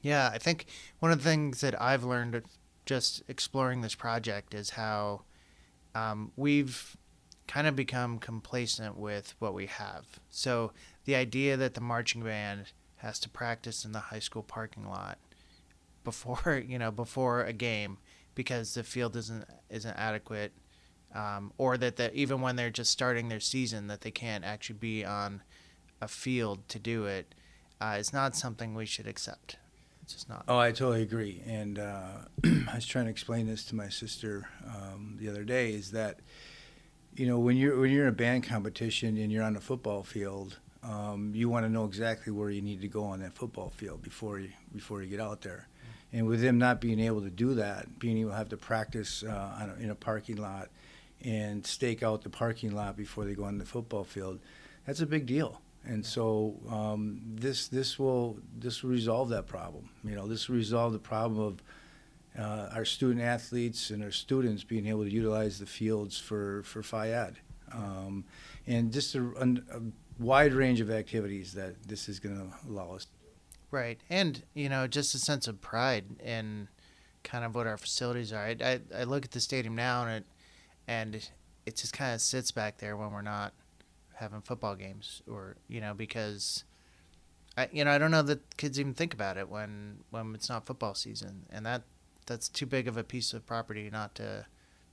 Yeah, 0.00 0.28
I 0.32 0.38
think 0.38 0.66
one 0.98 1.12
of 1.12 1.18
the 1.18 1.24
things 1.24 1.60
that 1.60 1.80
I've 1.80 2.02
learned 2.02 2.42
just 2.84 3.22
exploring 3.28 3.80
this 3.80 3.94
project 3.94 4.54
is 4.54 4.70
how 4.70 5.22
um, 5.94 6.32
we've 6.36 6.96
kind 7.46 7.68
of 7.68 7.76
become 7.76 8.18
complacent 8.18 8.96
with 8.96 9.34
what 9.38 9.54
we 9.54 9.66
have. 9.66 10.04
So 10.30 10.72
the 11.04 11.14
idea 11.14 11.56
that 11.56 11.74
the 11.74 11.80
marching 11.80 12.22
band 12.22 12.72
has 12.96 13.18
to 13.20 13.28
practice 13.28 13.84
in 13.84 13.92
the 13.92 13.98
high 13.98 14.18
school 14.18 14.42
parking 14.42 14.88
lot 14.88 15.18
before 16.04 16.62
you 16.68 16.78
know 16.78 16.90
before 16.90 17.44
a 17.44 17.52
game 17.52 17.98
because 18.34 18.74
the 18.74 18.82
field 18.82 19.16
isn't 19.16 19.44
isn't 19.68 19.94
adequate, 19.94 20.52
um, 21.14 21.52
or 21.58 21.76
that 21.76 21.96
the, 21.96 22.14
even 22.14 22.40
when 22.40 22.56
they're 22.56 22.70
just 22.70 22.90
starting 22.90 23.28
their 23.28 23.40
season 23.40 23.86
that 23.88 24.00
they 24.00 24.10
can't 24.10 24.44
actually 24.44 24.78
be 24.78 25.04
on 25.04 25.42
a 26.00 26.08
field 26.08 26.66
to 26.68 26.78
do 26.78 27.04
it 27.04 27.34
uh, 27.80 27.96
is 27.98 28.12
not 28.12 28.34
something 28.34 28.74
we 28.74 28.86
should 28.86 29.06
accept. 29.06 29.56
It's 30.02 30.14
just 30.14 30.28
not. 30.28 30.44
Oh, 30.48 30.58
I 30.58 30.72
totally 30.72 31.02
agree. 31.02 31.42
And 31.46 31.78
uh, 31.78 32.18
I 32.44 32.74
was 32.74 32.86
trying 32.86 33.04
to 33.04 33.10
explain 33.10 33.46
this 33.46 33.64
to 33.66 33.74
my 33.74 33.88
sister 33.88 34.48
um, 34.66 35.16
the 35.18 35.28
other 35.28 35.44
day. 35.44 35.72
Is 35.72 35.92
that 35.92 36.20
you 37.14 37.26
know 37.26 37.38
when 37.38 37.56
you're 37.56 37.78
when 37.78 37.90
you're 37.90 38.04
in 38.04 38.08
a 38.08 38.12
band 38.12 38.44
competition 38.44 39.16
and 39.16 39.30
you're 39.30 39.44
on 39.44 39.56
a 39.56 39.60
football 39.60 40.02
field, 40.02 40.58
um, 40.82 41.32
you 41.34 41.48
want 41.48 41.64
to 41.64 41.70
know 41.70 41.84
exactly 41.84 42.32
where 42.32 42.50
you 42.50 42.62
need 42.62 42.80
to 42.80 42.88
go 42.88 43.04
on 43.04 43.20
that 43.20 43.34
football 43.34 43.70
field 43.70 44.02
before 44.02 44.38
you 44.38 44.50
before 44.74 45.02
you 45.02 45.08
get 45.08 45.20
out 45.20 45.42
there. 45.42 45.68
And 46.12 46.26
with 46.26 46.42
them 46.42 46.58
not 46.58 46.80
being 46.80 47.00
able 47.00 47.22
to 47.22 47.30
do 47.30 47.54
that, 47.54 47.98
being 47.98 48.18
able 48.18 48.30
to 48.30 48.36
have 48.36 48.50
to 48.50 48.56
practice 48.56 49.22
uh, 49.22 49.74
a, 49.78 49.82
in 49.82 49.90
a 49.90 49.94
parking 49.94 50.36
lot 50.36 50.68
and 51.24 51.66
stake 51.66 52.02
out 52.02 52.22
the 52.22 52.28
parking 52.28 52.72
lot 52.72 52.96
before 52.96 53.24
they 53.24 53.34
go 53.34 53.44
on 53.44 53.56
the 53.56 53.64
football 53.64 54.04
field, 54.04 54.40
that's 54.84 55.00
a 55.00 55.06
big 55.06 55.24
deal 55.24 55.62
and 55.84 56.04
so 56.04 56.56
um, 56.70 57.20
this 57.24 57.68
this 57.68 57.98
will 57.98 58.38
this 58.56 58.82
will 58.82 58.90
resolve 58.90 59.30
that 59.30 59.46
problem. 59.46 59.90
You 60.04 60.14
know, 60.14 60.26
this 60.26 60.48
will 60.48 60.56
resolve 60.56 60.92
the 60.92 60.98
problem 60.98 61.40
of 61.40 61.62
uh, 62.38 62.70
our 62.74 62.84
student 62.84 63.20
athletes 63.20 63.90
and 63.90 64.02
our 64.02 64.10
students 64.10 64.64
being 64.64 64.86
able 64.86 65.04
to 65.04 65.10
utilize 65.10 65.58
the 65.58 65.66
fields 65.66 66.18
for 66.18 66.62
for 66.62 66.82
Phy 66.82 67.10
Ed, 67.10 67.36
um, 67.72 68.24
and 68.66 68.92
just 68.92 69.14
a, 69.14 69.22
a, 69.22 69.80
wide 70.22 70.54
range 70.54 70.80
of 70.80 70.90
activities 70.90 71.52
that 71.54 71.82
this 71.86 72.08
is 72.08 72.20
going 72.20 72.36
to 72.36 72.68
allow 72.68 72.94
us. 72.94 73.06
Right, 73.70 74.00
and 74.10 74.42
you 74.54 74.68
know, 74.68 74.86
just 74.86 75.14
a 75.14 75.18
sense 75.18 75.48
of 75.48 75.60
pride 75.60 76.04
in 76.22 76.68
kind 77.24 77.44
of 77.44 77.54
what 77.54 77.66
our 77.66 77.78
facilities 77.78 78.32
are. 78.32 78.44
I, 78.44 78.56
I, 78.62 78.80
I 78.98 79.04
look 79.04 79.24
at 79.24 79.30
the 79.30 79.40
stadium 79.40 79.74
now, 79.74 80.02
and 80.02 80.10
it 80.10 80.24
and 80.86 81.28
it 81.66 81.76
just 81.76 81.92
kind 81.92 82.14
of 82.14 82.20
sits 82.20 82.50
back 82.50 82.78
there 82.78 82.96
when 82.96 83.12
we're 83.12 83.22
not 83.22 83.52
having 84.14 84.40
football 84.40 84.76
games 84.76 85.22
or 85.26 85.56
you 85.68 85.80
know 85.80 85.94
because 85.94 86.64
I 87.56 87.68
you 87.72 87.84
know 87.84 87.90
I 87.90 87.98
don't 87.98 88.10
know 88.10 88.22
that 88.22 88.56
kids 88.56 88.78
even 88.78 88.94
think 88.94 89.14
about 89.14 89.36
it 89.36 89.48
when 89.48 89.98
when 90.10 90.34
it's 90.34 90.48
not 90.48 90.66
football 90.66 90.94
season 90.94 91.46
and 91.50 91.64
that 91.66 91.82
that's 92.26 92.48
too 92.48 92.66
big 92.66 92.86
of 92.88 92.96
a 92.96 93.04
piece 93.04 93.32
of 93.32 93.46
property 93.46 93.88
not 93.90 94.14
to 94.16 94.46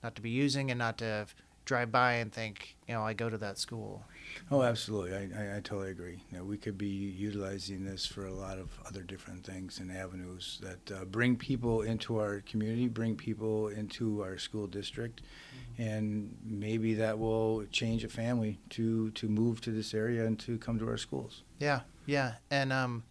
not 0.03 0.15
to 0.15 0.21
be 0.21 0.29
using 0.29 0.71
and 0.71 0.79
not 0.79 0.97
to 0.99 1.27
drive 1.69 1.91
by 1.91 2.13
and 2.13 2.33
think 2.33 2.75
you 2.87 2.95
know 2.95 3.03
I 3.03 3.13
go 3.13 3.29
to 3.29 3.37
that 3.37 3.59
school. 3.59 4.03
Oh, 4.51 4.63
absolutely. 4.63 5.13
I, 5.13 5.21
I, 5.41 5.57
I 5.57 5.59
totally 5.59 5.91
agree. 5.91 6.23
You 6.31 6.37
know, 6.37 6.43
we 6.43 6.57
could 6.57 6.77
be 6.77 6.87
utilizing 6.87 7.85
this 7.85 8.05
for 8.05 8.25
a 8.25 8.33
lot 8.33 8.57
of 8.57 8.69
other 8.87 9.01
different 9.01 9.45
things 9.45 9.79
and 9.79 9.91
avenues 9.91 10.59
that 10.61 10.91
uh, 10.91 11.05
bring 11.05 11.35
people 11.35 11.81
into 11.81 12.17
our 12.17 12.41
community, 12.41 12.87
bring 12.87 13.15
people 13.15 13.67
into 13.67 14.23
our 14.23 14.37
school 14.37 14.65
district, 14.67 15.21
mm-hmm. 15.21 15.89
and 15.89 16.35
maybe 16.43 16.93
that 16.95 17.17
will 17.17 17.65
change 17.71 18.03
a 18.03 18.09
family 18.09 18.59
to, 18.71 19.11
to 19.11 19.27
move 19.27 19.61
to 19.61 19.71
this 19.71 19.93
area 19.93 20.25
and 20.25 20.39
to 20.39 20.57
come 20.57 20.79
to 20.79 20.87
our 20.87 20.97
schools. 20.97 21.43
Yeah, 21.59 21.81
yeah. 22.05 22.33
And 22.49 22.73
um, 22.73 23.03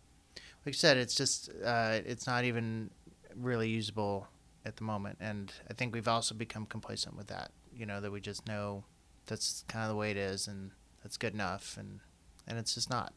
like 0.64 0.74
you 0.74 0.78
said, 0.78 0.96
it's 0.96 1.14
just, 1.14 1.50
uh, 1.64 1.98
it's 2.04 2.26
not 2.26 2.44
even 2.44 2.90
really 3.36 3.68
usable 3.68 4.26
at 4.64 4.76
the 4.76 4.84
moment. 4.84 5.18
And 5.20 5.52
I 5.70 5.74
think 5.74 5.94
we've 5.94 6.08
also 6.08 6.34
become 6.34 6.66
complacent 6.66 7.16
with 7.16 7.28
that, 7.28 7.50
you 7.78 7.86
know, 7.86 8.00
that 8.00 8.10
we 8.10 8.20
just 8.20 8.46
know 8.46 8.84
that's 9.26 9.64
kind 9.68 9.84
of 9.84 9.90
the 9.90 9.96
way 9.96 10.10
it 10.10 10.16
is. 10.16 10.48
And, 10.48 10.72
that's 11.02 11.16
good 11.16 11.34
enough, 11.34 11.76
and 11.78 12.00
and 12.46 12.58
it's 12.58 12.74
just 12.74 12.90
not. 12.90 13.12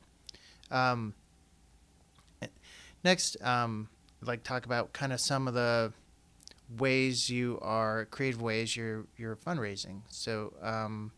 Um, 0.69 1.13
next, 3.03 3.35
um, 3.41 3.89
I'd 4.21 4.27
like 4.27 4.43
to 4.43 4.47
talk 4.47 4.65
about 4.65 4.93
kind 4.93 5.13
of 5.13 5.19
some 5.19 5.47
of 5.47 5.53
the 5.53 5.93
ways 6.77 7.29
you 7.29 7.59
are 7.61 8.05
creative 8.05 8.41
ways 8.41 8.75
you're 8.75 9.05
you're 9.17 9.35
fundraising. 9.35 10.01
So, 10.09 10.53
um, 10.61 11.11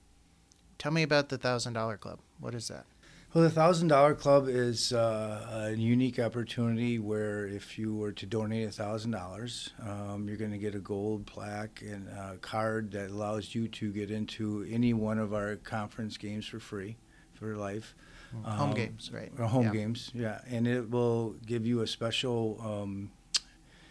tell 0.78 0.92
me 0.92 1.04
about 1.04 1.30
the 1.30 1.38
thousand 1.38 1.74
dollar 1.74 1.98
club. 1.98 2.20
What 2.40 2.56
is 2.56 2.68
that? 2.70 2.86
Well, 3.34 3.44
the 3.44 3.50
thousand 3.50 3.88
dollar 3.88 4.14
club 4.14 4.48
is 4.48 4.94
uh, 4.94 5.66
a 5.66 5.72
unique 5.72 6.20
opportunity 6.20 7.00
where 7.00 7.48
if 7.48 7.80
you 7.80 7.96
were 7.96 8.12
to 8.12 8.28
donate 8.28 8.68
a 8.68 8.72
thousand 8.72 9.10
dollars, 9.10 9.72
um, 9.82 10.28
you're 10.28 10.38
going 10.38 10.52
to 10.52 10.60
get 10.60 10.76
a 10.76 10.80
gold 10.80 11.26
plaque 11.26 11.82
and 11.82 12.08
a 12.10 12.38
card 12.42 12.92
that 12.92 13.10
allows 13.10 13.56
you 13.56 13.68
to 13.70 13.92
get 13.92 14.12
into 14.12 14.68
any 14.70 14.94
one 14.94 15.18
of 15.18 15.34
our 15.34 15.56
conference 15.56 16.16
games 16.16 16.46
for 16.46 16.60
free, 16.60 16.96
for 17.34 17.56
life. 17.56 17.96
Mm, 18.36 18.46
home 18.46 18.70
um, 18.70 18.76
games, 18.76 19.10
right? 19.12 19.36
Home 19.40 19.66
yeah. 19.66 19.72
games, 19.72 20.12
yeah, 20.14 20.42
and 20.48 20.68
it 20.68 20.92
will 20.92 21.32
give 21.44 21.66
you 21.66 21.82
a 21.82 21.88
special 21.88 22.62
um, 22.64 23.10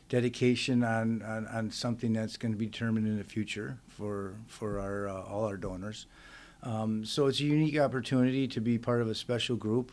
dedication 0.08 0.84
on, 0.84 1.20
on, 1.22 1.48
on 1.48 1.72
something 1.72 2.12
that's 2.12 2.36
going 2.36 2.52
to 2.52 2.58
be 2.58 2.66
determined 2.66 3.08
in 3.08 3.18
the 3.18 3.24
future 3.24 3.78
for 3.88 4.36
for 4.46 4.78
our 4.78 5.08
uh, 5.08 5.22
all 5.22 5.44
our 5.46 5.56
donors. 5.56 6.06
Um, 6.62 7.04
so 7.04 7.26
it's 7.26 7.40
a 7.40 7.44
unique 7.44 7.78
opportunity 7.78 8.46
to 8.48 8.60
be 8.60 8.78
part 8.78 9.00
of 9.00 9.08
a 9.08 9.14
special 9.14 9.56
group. 9.56 9.92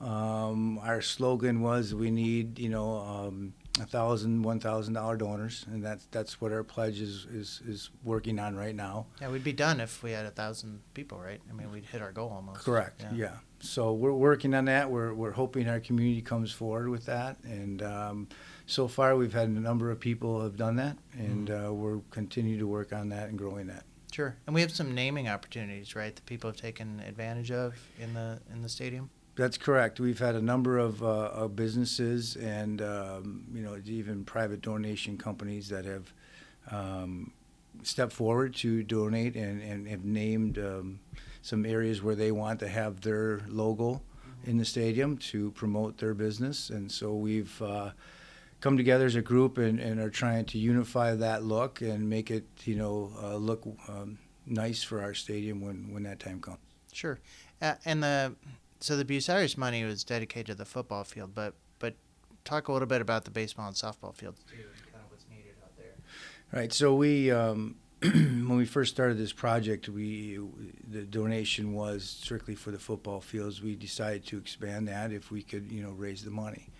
Um, 0.00 0.78
our 0.78 1.00
slogan 1.00 1.60
was 1.60 1.94
we 1.94 2.10
need, 2.10 2.58
you 2.58 2.68
know, 2.68 2.98
um, 2.98 3.54
a 3.80 3.86
thousand, 3.86 4.42
one 4.42 4.60
thousand 4.60 4.94
dollar 4.94 5.16
donors, 5.16 5.66
and 5.68 5.82
that's 5.82 6.06
that's 6.10 6.40
what 6.40 6.52
our 6.52 6.62
pledge 6.62 7.00
is, 7.00 7.26
is 7.32 7.60
is 7.66 7.90
working 8.04 8.38
on 8.38 8.54
right 8.54 8.74
now. 8.74 9.06
Yeah, 9.20 9.30
we'd 9.30 9.44
be 9.44 9.52
done 9.52 9.80
if 9.80 10.02
we 10.02 10.12
had 10.12 10.26
a 10.26 10.30
thousand 10.30 10.80
people, 10.94 11.18
right? 11.18 11.40
I 11.48 11.52
mean, 11.52 11.70
we'd 11.72 11.86
hit 11.86 12.02
our 12.02 12.12
goal 12.12 12.30
almost. 12.30 12.64
Correct. 12.64 13.02
Yeah. 13.02 13.14
yeah. 13.14 13.32
So 13.60 13.92
we're 13.94 14.12
working 14.12 14.54
on 14.54 14.66
that. 14.66 14.90
We're 14.90 15.14
we're 15.14 15.32
hoping 15.32 15.68
our 15.68 15.80
community 15.80 16.22
comes 16.22 16.52
forward 16.52 16.88
with 16.88 17.06
that, 17.06 17.38
and 17.44 17.82
um, 17.82 18.28
so 18.66 18.86
far 18.86 19.16
we've 19.16 19.32
had 19.32 19.48
a 19.48 19.60
number 19.60 19.90
of 19.90 19.98
people 19.98 20.42
have 20.42 20.56
done 20.56 20.76
that, 20.76 20.98
and 21.14 21.48
mm-hmm. 21.48 21.66
uh, 21.66 21.72
we're 21.72 22.00
continue 22.10 22.58
to 22.58 22.66
work 22.66 22.92
on 22.92 23.08
that 23.08 23.28
and 23.28 23.38
growing 23.38 23.68
that. 23.68 23.84
Sure, 24.14 24.36
and 24.46 24.54
we 24.54 24.60
have 24.60 24.70
some 24.70 24.94
naming 24.94 25.26
opportunities, 25.26 25.96
right? 25.96 26.14
That 26.14 26.24
people 26.24 26.48
have 26.48 26.56
taken 26.56 27.00
advantage 27.00 27.50
of 27.50 27.74
in 27.98 28.14
the 28.14 28.38
in 28.52 28.62
the 28.62 28.68
stadium. 28.68 29.10
That's 29.34 29.58
correct. 29.58 29.98
We've 29.98 30.20
had 30.20 30.36
a 30.36 30.40
number 30.40 30.78
of, 30.78 31.02
uh, 31.02 31.06
of 31.06 31.56
businesses 31.56 32.36
and 32.36 32.80
um, 32.80 33.44
you 33.52 33.60
know 33.60 33.76
even 33.84 34.24
private 34.24 34.60
donation 34.60 35.18
companies 35.18 35.68
that 35.70 35.84
have 35.84 36.12
um, 36.70 37.32
stepped 37.82 38.12
forward 38.12 38.54
to 38.56 38.84
donate 38.84 39.34
and, 39.34 39.60
and 39.60 39.88
have 39.88 40.04
named 40.04 40.58
um, 40.58 41.00
some 41.42 41.66
areas 41.66 42.00
where 42.00 42.14
they 42.14 42.30
want 42.30 42.60
to 42.60 42.68
have 42.68 43.00
their 43.00 43.40
logo 43.48 43.94
mm-hmm. 43.94 44.50
in 44.50 44.58
the 44.58 44.64
stadium 44.64 45.18
to 45.32 45.50
promote 45.50 45.98
their 45.98 46.14
business. 46.14 46.70
And 46.70 46.92
so 46.92 47.14
we've 47.14 47.60
uh, 47.60 47.90
come 48.64 48.78
together 48.78 49.04
as 49.04 49.14
a 49.14 49.20
group 49.20 49.58
and, 49.58 49.78
and 49.78 50.00
are 50.00 50.08
trying 50.08 50.46
to 50.46 50.56
unify 50.56 51.14
that 51.14 51.44
look 51.44 51.82
and 51.82 52.08
make 52.08 52.30
it, 52.30 52.46
you 52.64 52.74
know, 52.74 53.12
uh, 53.22 53.36
look 53.36 53.62
um, 53.90 54.18
nice 54.46 54.82
for 54.82 55.02
our 55.02 55.12
stadium 55.12 55.60
when, 55.60 55.92
when 55.92 56.02
that 56.02 56.18
time 56.18 56.40
comes. 56.40 56.56
Sure. 56.90 57.20
Uh, 57.60 57.74
and 57.84 58.02
the 58.02 58.34
so 58.80 58.96
the 58.96 59.04
Bucyrus 59.04 59.58
money 59.58 59.84
was 59.84 60.02
dedicated 60.02 60.46
to 60.46 60.54
the 60.54 60.64
football 60.64 61.04
field, 61.04 61.34
but 61.34 61.52
but 61.78 61.94
talk 62.44 62.68
a 62.68 62.72
little 62.72 62.88
bit 62.88 63.02
about 63.02 63.26
the 63.26 63.30
baseball 63.30 63.66
and 63.66 63.76
softball 63.76 64.14
fields 64.14 64.42
too, 64.48 64.56
and 64.56 64.92
kind 64.92 65.04
of 65.04 65.10
what's 65.10 65.26
needed 65.28 65.56
out 65.62 65.76
there. 65.76 65.96
Right. 66.50 66.72
So 66.72 66.94
we, 66.94 67.30
um, 67.30 67.76
when 68.00 68.56
we 68.56 68.64
first 68.64 68.94
started 68.94 69.18
this 69.18 69.32
project, 69.34 69.90
we 69.90 70.38
the 70.90 71.02
donation 71.02 71.74
was 71.74 72.04
strictly 72.04 72.54
for 72.54 72.70
the 72.70 72.78
football 72.78 73.20
fields. 73.20 73.60
We 73.60 73.76
decided 73.76 74.24
to 74.26 74.38
expand 74.38 74.88
that 74.88 75.12
if 75.12 75.30
we 75.30 75.42
could, 75.42 75.70
you 75.70 75.82
know, 75.82 75.90
raise 75.90 76.24
the 76.24 76.30
money. 76.30 76.70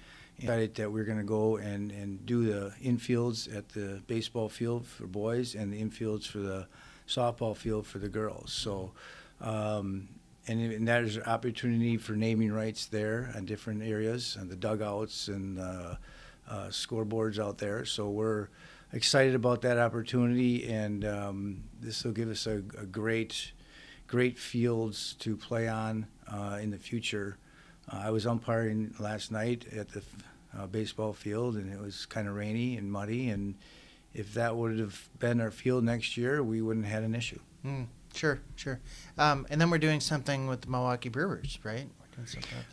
Decided 0.41 0.75
that 0.75 0.91
we 0.91 1.01
are 1.01 1.05
going 1.05 1.19
to 1.19 1.25
go 1.25 1.57
and, 1.57 1.93
and 1.93 2.27
do 2.27 2.45
the 2.45 2.73
infields 2.83 3.55
at 3.57 3.69
the 3.69 4.03
baseball 4.07 4.49
field 4.49 4.87
for 4.87 5.07
boys 5.07 5.55
and 5.55 5.73
the 5.73 5.81
infields 5.81 6.27
for 6.27 6.39
the 6.39 6.67
softball 7.07 7.57
field 7.57 7.87
for 7.87 7.99
the 7.99 8.09
girls. 8.09 8.53
So, 8.53 8.93
um, 9.41 10.09
and, 10.47 10.61
and 10.61 10.89
there's 10.89 11.19
opportunity 11.19 11.97
for 11.97 12.13
naming 12.13 12.53
rights 12.53 12.87
there 12.87 13.33
on 13.37 13.45
different 13.45 13.83
areas 13.83 14.37
and 14.39 14.51
the 14.51 14.57
dugouts 14.57 15.29
and 15.29 15.59
uh, 15.59 15.95
uh, 16.49 16.67
scoreboards 16.69 17.39
out 17.39 17.59
there. 17.59 17.85
So 17.85 18.11
we're 18.11 18.49
excited 18.93 19.35
about 19.35 19.63
that 19.63 19.79
opportunity, 19.79 20.69
and 20.71 21.05
um, 21.05 21.65
this 21.81 22.05
will 22.05 22.13
give 22.13 22.29
us 22.29 22.47
a, 22.47 22.57
a, 22.79 22.87
great, 22.87 23.53
great 24.07 24.39
fields 24.39 25.15
to 25.21 25.37
play 25.37 25.69
on 25.69 26.07
uh, 26.31 26.59
in 26.61 26.71
the 26.71 26.79
future. 26.79 27.39
Uh, 27.91 28.03
I 28.05 28.11
was 28.11 28.27
umpiring 28.27 28.95
last 28.99 29.31
night 29.31 29.67
at 29.75 29.89
the 29.91 30.03
uh, 30.57 30.67
baseball 30.67 31.13
field, 31.13 31.57
and 31.57 31.73
it 31.73 31.81
was 31.81 32.07
kind 32.07 32.29
of 32.29 32.35
rainy 32.35 32.77
and 32.77 32.91
muddy. 32.91 33.31
And 33.31 33.57
if 34.13 34.35
that 34.35 34.57
would 34.57 34.79
have 34.79 35.09
been 35.19 35.41
our 35.41 35.51
field 35.51 35.85
next 35.85 36.17
year, 36.17 36.43
we 36.43 36.63
wouldn't 36.63 36.87
have 36.87 36.95
had 36.95 37.03
an 37.05 37.15
issue. 37.15 37.41
Mm, 37.65 37.87
sure, 38.15 38.41
sure. 38.57 38.81
Um, 39.19 39.47
and 39.51 39.61
then 39.61 39.71
we're 39.71 39.79
doing 39.79 40.01
something 40.01 40.47
with 40.47 40.63
the 40.63 40.69
Milwaukee 40.69 41.09
Brewers, 41.09 41.59
right? 41.63 41.89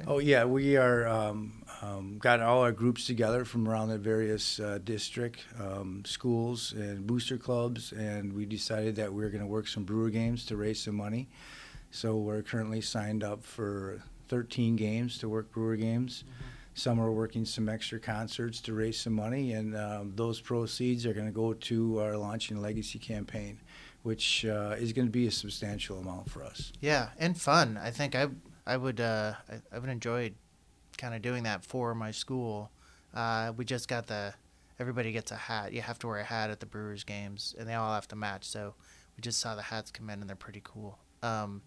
Oh 0.05 0.19
yeah, 0.19 0.45
we 0.45 0.77
are 0.77 1.07
um, 1.07 1.63
um, 1.81 2.19
got 2.19 2.41
all 2.41 2.61
our 2.61 2.71
groups 2.71 3.07
together 3.07 3.43
from 3.43 3.67
around 3.67 3.89
the 3.89 3.97
various 3.97 4.59
uh, 4.59 4.77
district 4.83 5.43
um, 5.59 6.03
schools 6.05 6.73
and 6.73 7.07
booster 7.07 7.37
clubs, 7.37 7.91
and 7.91 8.33
we 8.33 8.45
decided 8.45 8.95
that 8.97 9.11
we 9.11 9.23
are 9.23 9.29
going 9.29 9.41
to 9.41 9.47
work 9.47 9.67
some 9.67 9.83
brewer 9.83 10.11
games 10.11 10.45
to 10.45 10.57
raise 10.57 10.79
some 10.79 10.95
money. 10.95 11.27
So 11.89 12.17
we're 12.17 12.43
currently 12.43 12.81
signed 12.81 13.23
up 13.23 13.43
for 13.43 14.03
13 14.31 14.77
games 14.77 15.17
to 15.17 15.27
work 15.27 15.51
brewer 15.51 15.75
games. 15.75 16.23
Mm-hmm. 16.23 16.45
Some 16.73 17.01
are 17.01 17.11
working 17.11 17.43
some 17.43 17.67
extra 17.67 17.99
concerts 17.99 18.61
to 18.61 18.73
raise 18.73 18.97
some 18.97 19.11
money, 19.11 19.51
and 19.51 19.75
um, 19.75 20.13
those 20.15 20.39
proceeds 20.39 21.05
are 21.05 21.13
going 21.13 21.25
to 21.25 21.33
go 21.33 21.51
to 21.53 21.99
our 21.99 22.15
Launching 22.15 22.61
Legacy 22.61 22.97
campaign, 22.97 23.59
which 24.03 24.45
uh, 24.45 24.75
is 24.79 24.93
going 24.93 25.05
to 25.05 25.11
be 25.11 25.27
a 25.27 25.31
substantial 25.31 25.99
amount 25.99 26.29
for 26.29 26.43
us. 26.43 26.71
Yeah, 26.79 27.09
and 27.19 27.39
fun. 27.39 27.77
I 27.77 27.91
think 27.91 28.15
I 28.15 28.27
I 28.65 28.77
would 28.77 29.01
uh, 29.01 29.33
I, 29.49 29.75
I 29.75 29.79
would 29.79 29.89
enjoy 29.89 30.31
kind 30.97 31.13
of 31.13 31.21
doing 31.21 31.43
that 31.43 31.65
for 31.65 31.93
my 31.93 32.11
school. 32.11 32.71
Uh, 33.13 33.51
we 33.57 33.65
just 33.65 33.89
got 33.89 34.07
the 34.07 34.33
everybody 34.79 35.11
gets 35.11 35.31
a 35.31 35.35
hat. 35.35 35.73
You 35.73 35.81
have 35.81 35.99
to 35.99 36.07
wear 36.07 36.19
a 36.19 36.23
hat 36.23 36.49
at 36.49 36.61
the 36.61 36.65
Brewers 36.65 37.03
games, 37.03 37.53
and 37.59 37.67
they 37.67 37.73
all 37.73 37.93
have 37.93 38.07
to 38.07 38.15
match. 38.15 38.45
So 38.45 38.75
we 39.17 39.21
just 39.21 39.41
saw 39.41 39.55
the 39.55 39.61
hats 39.61 39.91
come 39.91 40.09
in, 40.09 40.21
and 40.21 40.29
they're 40.29 40.37
pretty 40.37 40.61
cool. 40.63 40.99
Um, 41.21 41.61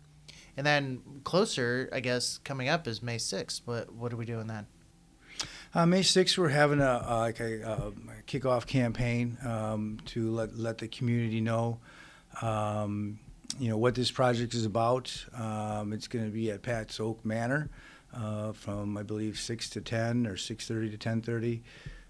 and 0.56 0.66
then 0.66 1.02
closer, 1.24 1.88
I 1.92 2.00
guess, 2.00 2.38
coming 2.38 2.68
up 2.68 2.86
is 2.86 3.02
May 3.02 3.16
6th. 3.16 3.62
What 3.64 3.92
what 3.92 4.12
are 4.12 4.16
we 4.16 4.24
doing 4.24 4.46
then? 4.46 4.66
Uh, 5.74 5.86
May 5.86 6.02
6th, 6.02 6.38
we're 6.38 6.50
having 6.50 6.80
a, 6.80 7.04
uh, 7.04 7.18
like 7.18 7.40
a, 7.40 7.62
a, 7.62 7.92
kickoff 8.28 8.64
campaign 8.64 9.36
um, 9.44 9.98
to 10.06 10.30
let 10.30 10.56
let 10.56 10.78
the 10.78 10.86
community 10.86 11.40
know, 11.40 11.78
um, 12.42 13.18
you 13.58 13.68
know, 13.68 13.76
what 13.76 13.96
this 13.96 14.10
project 14.10 14.54
is 14.54 14.64
about. 14.64 15.26
Um, 15.36 15.92
it's 15.92 16.06
going 16.06 16.24
to 16.24 16.30
be 16.30 16.50
at 16.50 16.62
Pat's 16.62 17.00
Oak 17.00 17.24
Manor 17.24 17.70
uh, 18.14 18.52
from 18.52 18.96
I 18.96 19.02
believe 19.02 19.38
6 19.38 19.70
to 19.70 19.80
10 19.80 20.26
or 20.26 20.36
6:30 20.36 20.98
to 20.98 20.98
10:30 20.98 21.60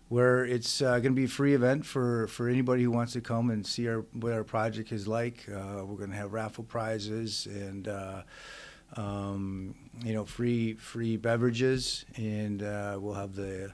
where 0.08 0.44
it's 0.44 0.82
uh, 0.82 0.98
going 0.98 1.04
to 1.04 1.10
be 1.12 1.24
a 1.24 1.28
free 1.28 1.54
event 1.54 1.86
for, 1.86 2.26
for 2.28 2.48
anybody 2.48 2.82
who 2.82 2.90
wants 2.90 3.14
to 3.14 3.20
come 3.20 3.50
and 3.50 3.66
see 3.66 3.88
our, 3.88 4.00
what 4.12 4.32
our 4.32 4.44
project 4.44 4.92
is 4.92 5.08
like. 5.08 5.46
Uh, 5.48 5.84
we're 5.84 5.96
going 5.96 6.10
to 6.10 6.16
have 6.16 6.32
raffle 6.32 6.64
prizes 6.64 7.46
and 7.46 7.88
uh, 7.88 8.22
um, 8.96 9.74
you 10.04 10.12
know 10.12 10.24
free 10.24 10.74
free 10.74 11.16
beverages, 11.16 12.04
and 12.16 12.62
uh, 12.62 12.96
we'll 13.00 13.14
have 13.14 13.34
the 13.34 13.72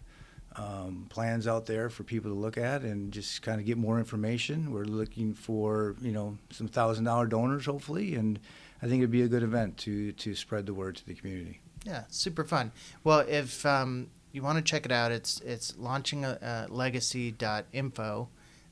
um, 0.57 1.07
plans 1.09 1.47
out 1.47 1.67
there 1.67 1.89
for 1.89 2.05
people 2.05 2.31
to 2.31 2.37
look 2.37 2.59
at 2.59 2.83
and 2.83 3.13
just 3.13 3.43
kind 3.43 3.61
of 3.61 3.67
get 3.67 3.77
more 3.77 3.99
information. 3.99 4.73
We're 4.73 4.85
looking 4.85 5.35
for 5.35 5.97
you 6.01 6.13
know 6.13 6.39
some 6.51 6.69
thousand 6.69 7.05
dollar 7.05 7.27
donors 7.27 7.67
hopefully, 7.67 8.15
and 8.15 8.39
I 8.83 8.87
think 8.87 9.01
it'd 9.01 9.11
be 9.11 9.23
a 9.23 9.29
good 9.29 9.43
event 9.43 9.77
to 9.79 10.13
to 10.13 10.35
spread 10.35 10.67
the 10.67 10.75
word 10.75 10.97
to 10.97 11.07
the 11.07 11.15
community. 11.15 11.61
Yeah, 11.85 12.05
super 12.09 12.45
fun. 12.45 12.73
Well, 13.05 13.21
if 13.21 13.65
um, 13.65 14.09
you 14.33 14.43
want 14.43 14.59
to 14.59 14.63
check 14.63 14.87
it 14.87 14.93
out, 14.93 15.13
it's 15.13 15.41
it's 15.41 15.73
launchingalegacy.info. 15.73 18.29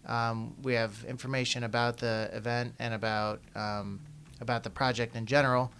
Um, 0.07 0.55
we 0.62 0.75
have 0.75 1.05
information 1.07 1.64
about 1.64 1.99
the 1.99 2.31
event 2.33 2.75
and 2.79 2.94
about 2.94 3.40
um, 3.55 4.01
about 4.40 4.62
the 4.62 4.71
project 4.71 5.16
in 5.16 5.27
general. 5.27 5.71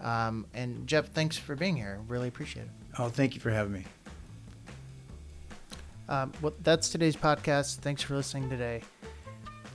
Um, 0.00 0.46
and 0.54 0.86
Jeff, 0.86 1.08
thanks 1.08 1.36
for 1.36 1.56
being 1.56 1.76
here. 1.76 2.00
Really 2.08 2.28
appreciate 2.28 2.64
it. 2.64 2.70
Oh, 2.98 3.08
thank 3.08 3.34
you 3.34 3.40
for 3.40 3.50
having 3.50 3.72
me. 3.72 3.84
Um, 6.08 6.32
well, 6.40 6.54
that's 6.62 6.88
today's 6.88 7.16
podcast. 7.16 7.76
Thanks 7.76 8.02
for 8.02 8.14
listening 8.14 8.48
today. 8.48 8.82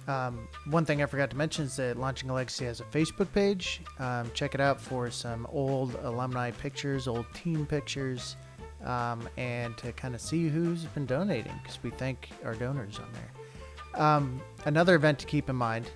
Um, 0.07 0.47
one 0.65 0.83
thing 0.83 1.01
I 1.01 1.05
forgot 1.05 1.29
to 1.29 1.37
mention 1.37 1.65
is 1.65 1.77
that 1.77 1.97
Launching 1.97 2.29
a 2.29 2.33
Legacy 2.33 2.65
has 2.65 2.81
a 2.81 2.85
Facebook 2.85 3.31
page. 3.33 3.81
Um, 3.99 4.29
check 4.33 4.53
it 4.53 4.61
out 4.61 4.81
for 4.81 5.09
some 5.09 5.47
old 5.51 5.95
alumni 6.03 6.51
pictures, 6.51 7.07
old 7.07 7.25
team 7.33 7.65
pictures, 7.65 8.35
um, 8.83 9.27
and 9.37 9.77
to 9.77 9.91
kind 9.93 10.15
of 10.15 10.21
see 10.21 10.47
who's 10.47 10.85
been 10.85 11.05
donating 11.05 11.53
because 11.61 11.81
we 11.83 11.89
thank 11.89 12.29
our 12.43 12.55
donors 12.55 12.99
on 12.99 13.07
there. 13.13 14.01
Um, 14.01 14.41
another 14.65 14.95
event 14.95 15.19
to 15.19 15.25
keep 15.25 15.49
in 15.49 15.55
mind 15.55 15.89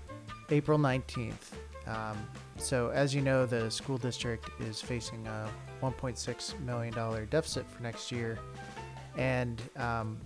April 0.50 0.78
19th. 0.78 1.54
Um, 1.88 2.18
so, 2.58 2.90
as 2.90 3.14
you 3.16 3.22
know, 3.22 3.46
the 3.46 3.70
school 3.72 3.98
district 3.98 4.50
is 4.60 4.82
facing 4.82 5.26
a 5.28 5.50
$1.6 5.82 6.60
million 6.62 6.94
deficit 7.30 7.70
for 7.70 7.82
next 7.84 8.12
year. 8.12 8.40
And 9.16 9.62
um, 9.78 10.18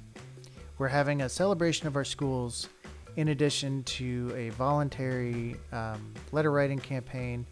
we're 0.78 0.88
having 0.88 1.22
a 1.22 1.30
celebration 1.30 1.88
of 1.88 1.96
our 1.96 2.06
schools 2.06 2.70
in 3.16 3.30
addition 3.30 3.84
to 3.84 4.34
a 4.36 4.50
voluntary 4.50 5.56
um, 5.72 6.14
letter 6.32 6.52
writing 6.52 6.80
campaign. 6.80 7.46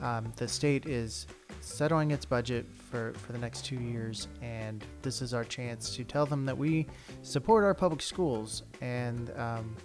Um, 0.00 0.32
the 0.36 0.48
state 0.48 0.86
is 0.86 1.26
settling 1.64 2.10
its 2.10 2.24
budget 2.24 2.66
for, 2.90 3.12
for 3.14 3.32
the 3.32 3.38
next 3.38 3.64
two 3.64 3.76
years, 3.76 4.28
and 4.42 4.84
this 5.02 5.22
is 5.22 5.34
our 5.34 5.44
chance 5.44 5.94
to 5.96 6.04
tell 6.04 6.26
them 6.26 6.44
that 6.44 6.56
we 6.56 6.86
support 7.22 7.64
our 7.64 7.74
public 7.74 8.02
schools 8.02 8.64
and 8.80 9.30
um, 9.36 9.76